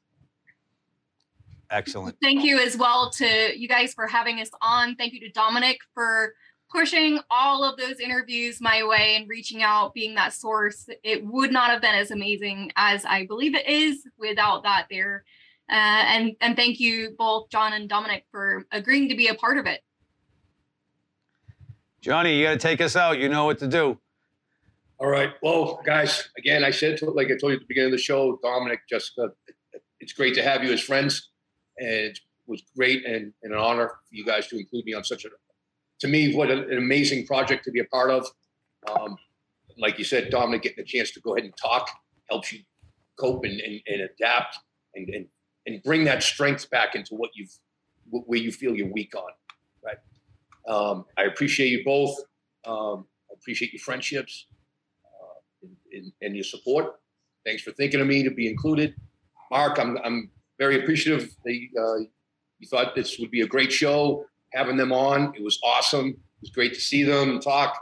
Excellent. 1.71 2.15
Thank 2.21 2.43
you 2.43 2.59
as 2.59 2.77
well 2.77 3.09
to 3.11 3.59
you 3.59 3.67
guys 3.67 3.93
for 3.93 4.07
having 4.07 4.39
us 4.39 4.49
on. 4.61 4.95
Thank 4.95 5.13
you 5.13 5.19
to 5.21 5.29
Dominic 5.29 5.77
for 5.93 6.33
pushing 6.71 7.19
all 7.29 7.63
of 7.63 7.77
those 7.77 7.99
interviews 7.99 8.61
my 8.61 8.83
way 8.85 9.15
and 9.15 9.27
reaching 9.27 9.63
out, 9.63 9.93
being 9.93 10.15
that 10.15 10.33
source. 10.33 10.87
It 11.03 11.25
would 11.25 11.51
not 11.51 11.71
have 11.71 11.81
been 11.81 11.95
as 11.95 12.11
amazing 12.11 12.71
as 12.75 13.05
I 13.05 13.25
believe 13.25 13.55
it 13.55 13.67
is 13.67 14.07
without 14.17 14.63
that 14.63 14.87
there. 14.89 15.23
Uh, 15.69 15.73
and 15.73 16.35
and 16.41 16.55
thank 16.55 16.79
you 16.79 17.15
both, 17.17 17.49
John 17.49 17.73
and 17.73 17.87
Dominic, 17.87 18.25
for 18.31 18.65
agreeing 18.71 19.09
to 19.09 19.15
be 19.15 19.27
a 19.27 19.35
part 19.35 19.57
of 19.57 19.65
it. 19.65 19.81
Johnny, 22.01 22.37
you 22.37 22.45
got 22.45 22.53
to 22.53 22.57
take 22.57 22.81
us 22.81 22.95
out. 22.95 23.19
You 23.19 23.29
know 23.29 23.45
what 23.45 23.59
to 23.59 23.67
do. 23.67 23.99
All 24.99 25.07
right. 25.07 25.31
Well, 25.41 25.81
guys, 25.85 26.29
again, 26.37 26.63
I 26.63 26.71
said, 26.71 26.97
to, 26.97 27.09
like 27.09 27.27
I 27.27 27.37
told 27.37 27.51
you 27.51 27.53
at 27.53 27.59
the 27.59 27.65
beginning 27.67 27.87
of 27.87 27.91
the 27.91 28.03
show, 28.03 28.39
Dominic, 28.41 28.81
Jessica, 28.89 29.29
it's 29.99 30.13
great 30.13 30.35
to 30.35 30.43
have 30.43 30.63
you 30.63 30.71
as 30.73 30.81
friends. 30.81 31.29
And 31.77 31.89
it 31.89 32.19
was 32.47 32.63
great 32.75 33.05
and, 33.05 33.33
and 33.43 33.53
an 33.53 33.59
honor 33.59 33.87
for 33.87 34.15
you 34.15 34.25
guys 34.25 34.47
to 34.47 34.57
include 34.57 34.85
me 34.85 34.93
on 34.93 35.03
such 35.03 35.25
a 35.25 35.29
to 35.99 36.07
me, 36.07 36.35
what 36.35 36.49
an 36.49 36.77
amazing 36.77 37.25
project 37.25 37.65
to 37.65 37.71
be 37.71 37.79
a 37.79 37.85
part 37.85 38.09
of. 38.09 38.27
Um, 38.89 39.17
like 39.77 39.97
you 39.97 40.03
said, 40.03 40.29
Dominic, 40.29 40.63
getting 40.63 40.83
a 40.83 40.85
chance 40.85 41.11
to 41.11 41.19
go 41.21 41.35
ahead 41.35 41.45
and 41.45 41.53
talk 41.57 41.89
helps 42.29 42.51
you 42.51 42.59
cope 43.19 43.43
and, 43.43 43.59
and, 43.59 43.81
and 43.87 44.01
adapt 44.01 44.57
and, 44.95 45.09
and, 45.09 45.25
and 45.65 45.83
bring 45.83 46.03
that 46.05 46.23
strength 46.23 46.69
back 46.69 46.95
into 46.95 47.15
what 47.15 47.31
you've 47.33 47.51
where 48.11 48.39
you 48.39 48.51
feel 48.51 48.75
you're 48.75 48.91
weak 48.91 49.13
on. 49.15 49.29
Right. 49.83 49.97
Um, 50.67 51.05
I 51.17 51.23
appreciate 51.23 51.69
you 51.69 51.83
both. 51.85 52.17
Um, 52.65 53.05
I 53.29 53.35
appreciate 53.35 53.71
your 53.71 53.81
friendships 53.81 54.47
uh, 55.05 55.39
and, 55.61 55.75
and, 55.93 56.11
and, 56.21 56.35
your 56.35 56.43
support. 56.43 56.95
Thanks 57.45 57.61
for 57.61 57.71
thinking 57.71 58.01
of 58.01 58.07
me 58.07 58.23
to 58.23 58.31
be 58.31 58.49
included. 58.49 58.95
Mark, 59.51 59.79
I'm, 59.79 59.99
I'm 60.03 60.31
very 60.57 60.81
appreciative 60.81 61.35
that 61.45 61.67
uh, 61.79 61.99
you 62.57 62.67
thought 62.67 62.95
this 62.95 63.19
would 63.19 63.29
be 63.29 63.41
a 63.41 63.47
great 63.47 63.71
show 63.71 64.25
having 64.53 64.77
them 64.77 64.91
on. 64.91 65.33
It 65.35 65.43
was 65.43 65.59
awesome. 65.63 66.07
It 66.07 66.41
was 66.41 66.49
great 66.51 66.73
to 66.73 66.81
see 66.81 67.03
them 67.03 67.29
and 67.29 67.41
talk, 67.41 67.77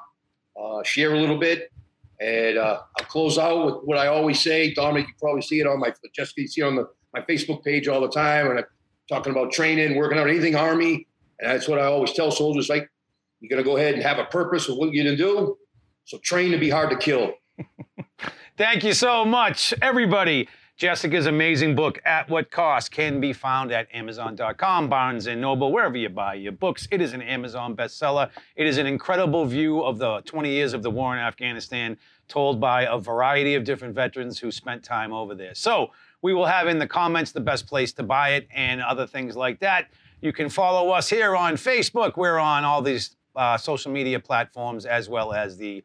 uh, 0.59 0.83
share 0.83 1.13
a 1.13 1.19
little 1.19 1.37
bit. 1.37 1.71
And 2.19 2.57
uh, 2.57 2.79
I'll 2.99 3.05
close 3.05 3.37
out 3.37 3.65
with 3.65 3.75
what 3.83 3.97
I 3.97 4.07
always 4.07 4.39
say. 4.39 4.73
Dominic, 4.73 5.07
you 5.07 5.13
probably 5.19 5.41
see 5.41 5.59
it 5.59 5.67
on 5.67 5.79
my 5.79 5.93
Jessica, 6.15 6.41
you 6.41 6.47
see 6.47 6.61
it 6.61 6.65
on 6.65 6.75
the, 6.75 6.87
my 7.13 7.21
Facebook 7.21 7.63
page 7.63 7.87
all 7.87 8.01
the 8.01 8.09
time. 8.09 8.49
And 8.49 8.59
I'm 8.59 8.65
talking 9.07 9.31
about 9.31 9.51
training, 9.51 9.95
working 9.95 10.17
out 10.17 10.27
anything 10.27 10.55
Army. 10.55 11.07
And 11.39 11.51
that's 11.51 11.67
what 11.67 11.79
I 11.79 11.85
always 11.85 12.13
tell 12.13 12.31
soldiers 12.31 12.69
like, 12.69 12.89
you're 13.39 13.49
going 13.49 13.63
to 13.63 13.69
go 13.69 13.77
ahead 13.77 13.93
and 13.93 14.01
have 14.01 14.17
a 14.17 14.25
purpose 14.25 14.67
of 14.67 14.77
what 14.77 14.91
you're 14.91 15.03
going 15.03 15.15
to 15.15 15.23
do. 15.23 15.57
So 16.05 16.17
train 16.19 16.51
to 16.51 16.57
be 16.57 16.69
hard 16.69 16.89
to 16.89 16.97
kill. 16.97 17.33
Thank 18.57 18.83
you 18.83 18.93
so 18.93 19.23
much, 19.23 19.73
everybody. 19.81 20.49
Jessica's 20.77 21.25
amazing 21.25 21.73
book, 21.73 21.99
At 22.05 22.29
What 22.29 22.51
Cost, 22.51 22.91
can 22.91 23.19
be 23.19 23.33
found 23.33 23.71
at 23.71 23.87
Amazon.com, 23.95 24.89
Barnes 24.89 25.25
& 25.25 25.35
Noble, 25.35 25.71
wherever 25.71 25.97
you 25.97 26.09
buy 26.09 26.35
your 26.35 26.51
books. 26.51 26.87
It 26.91 27.01
is 27.01 27.13
an 27.13 27.23
Amazon 27.23 27.75
bestseller. 27.75 28.29
It 28.55 28.67
is 28.67 28.77
an 28.77 28.85
incredible 28.85 29.43
view 29.45 29.81
of 29.81 29.97
the 29.97 30.21
20 30.25 30.51
years 30.51 30.73
of 30.73 30.83
the 30.83 30.91
war 30.91 31.15
in 31.15 31.19
Afghanistan, 31.19 31.97
told 32.27 32.61
by 32.61 32.83
a 32.83 32.99
variety 32.99 33.55
of 33.55 33.63
different 33.63 33.95
veterans 33.95 34.37
who 34.37 34.51
spent 34.51 34.83
time 34.83 35.11
over 35.11 35.33
there. 35.33 35.55
So 35.55 35.89
we 36.21 36.35
will 36.35 36.45
have 36.45 36.67
in 36.67 36.77
the 36.77 36.87
comments 36.87 37.31
the 37.31 37.41
best 37.41 37.65
place 37.65 37.91
to 37.93 38.03
buy 38.03 38.33
it 38.33 38.47
and 38.53 38.79
other 38.79 39.07
things 39.07 39.35
like 39.35 39.59
that. 39.61 39.89
You 40.21 40.31
can 40.31 40.47
follow 40.47 40.91
us 40.91 41.09
here 41.09 41.35
on 41.35 41.55
Facebook. 41.55 42.17
We're 42.17 42.37
on 42.37 42.63
all 42.65 42.83
these 42.83 43.15
uh, 43.35 43.57
social 43.57 43.91
media 43.91 44.19
platforms 44.19 44.85
as 44.85 45.09
well 45.09 45.33
as 45.33 45.57
the 45.57 45.83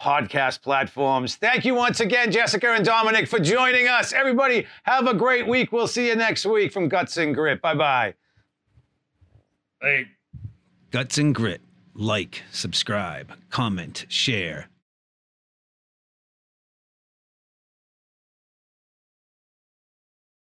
podcast 0.00 0.62
platforms. 0.62 1.36
Thank 1.36 1.64
you 1.64 1.74
once 1.74 2.00
again, 2.00 2.30
Jessica 2.30 2.68
and 2.70 2.84
Dominic, 2.84 3.28
for 3.28 3.38
joining 3.38 3.88
us. 3.88 4.12
Everybody, 4.12 4.66
have 4.84 5.06
a 5.06 5.14
great 5.14 5.46
week. 5.46 5.72
We'll 5.72 5.86
see 5.86 6.08
you 6.08 6.16
next 6.16 6.46
week 6.46 6.72
from 6.72 6.88
Guts 6.88 7.16
and 7.16 7.34
Grit. 7.34 7.62
Bye 7.62 7.74
bye. 7.74 8.14
Hey. 9.80 10.06
Guts 10.90 11.18
and 11.18 11.34
Grit. 11.34 11.60
Like, 11.94 12.42
subscribe, 12.50 13.32
comment, 13.50 14.04
share. 14.08 14.68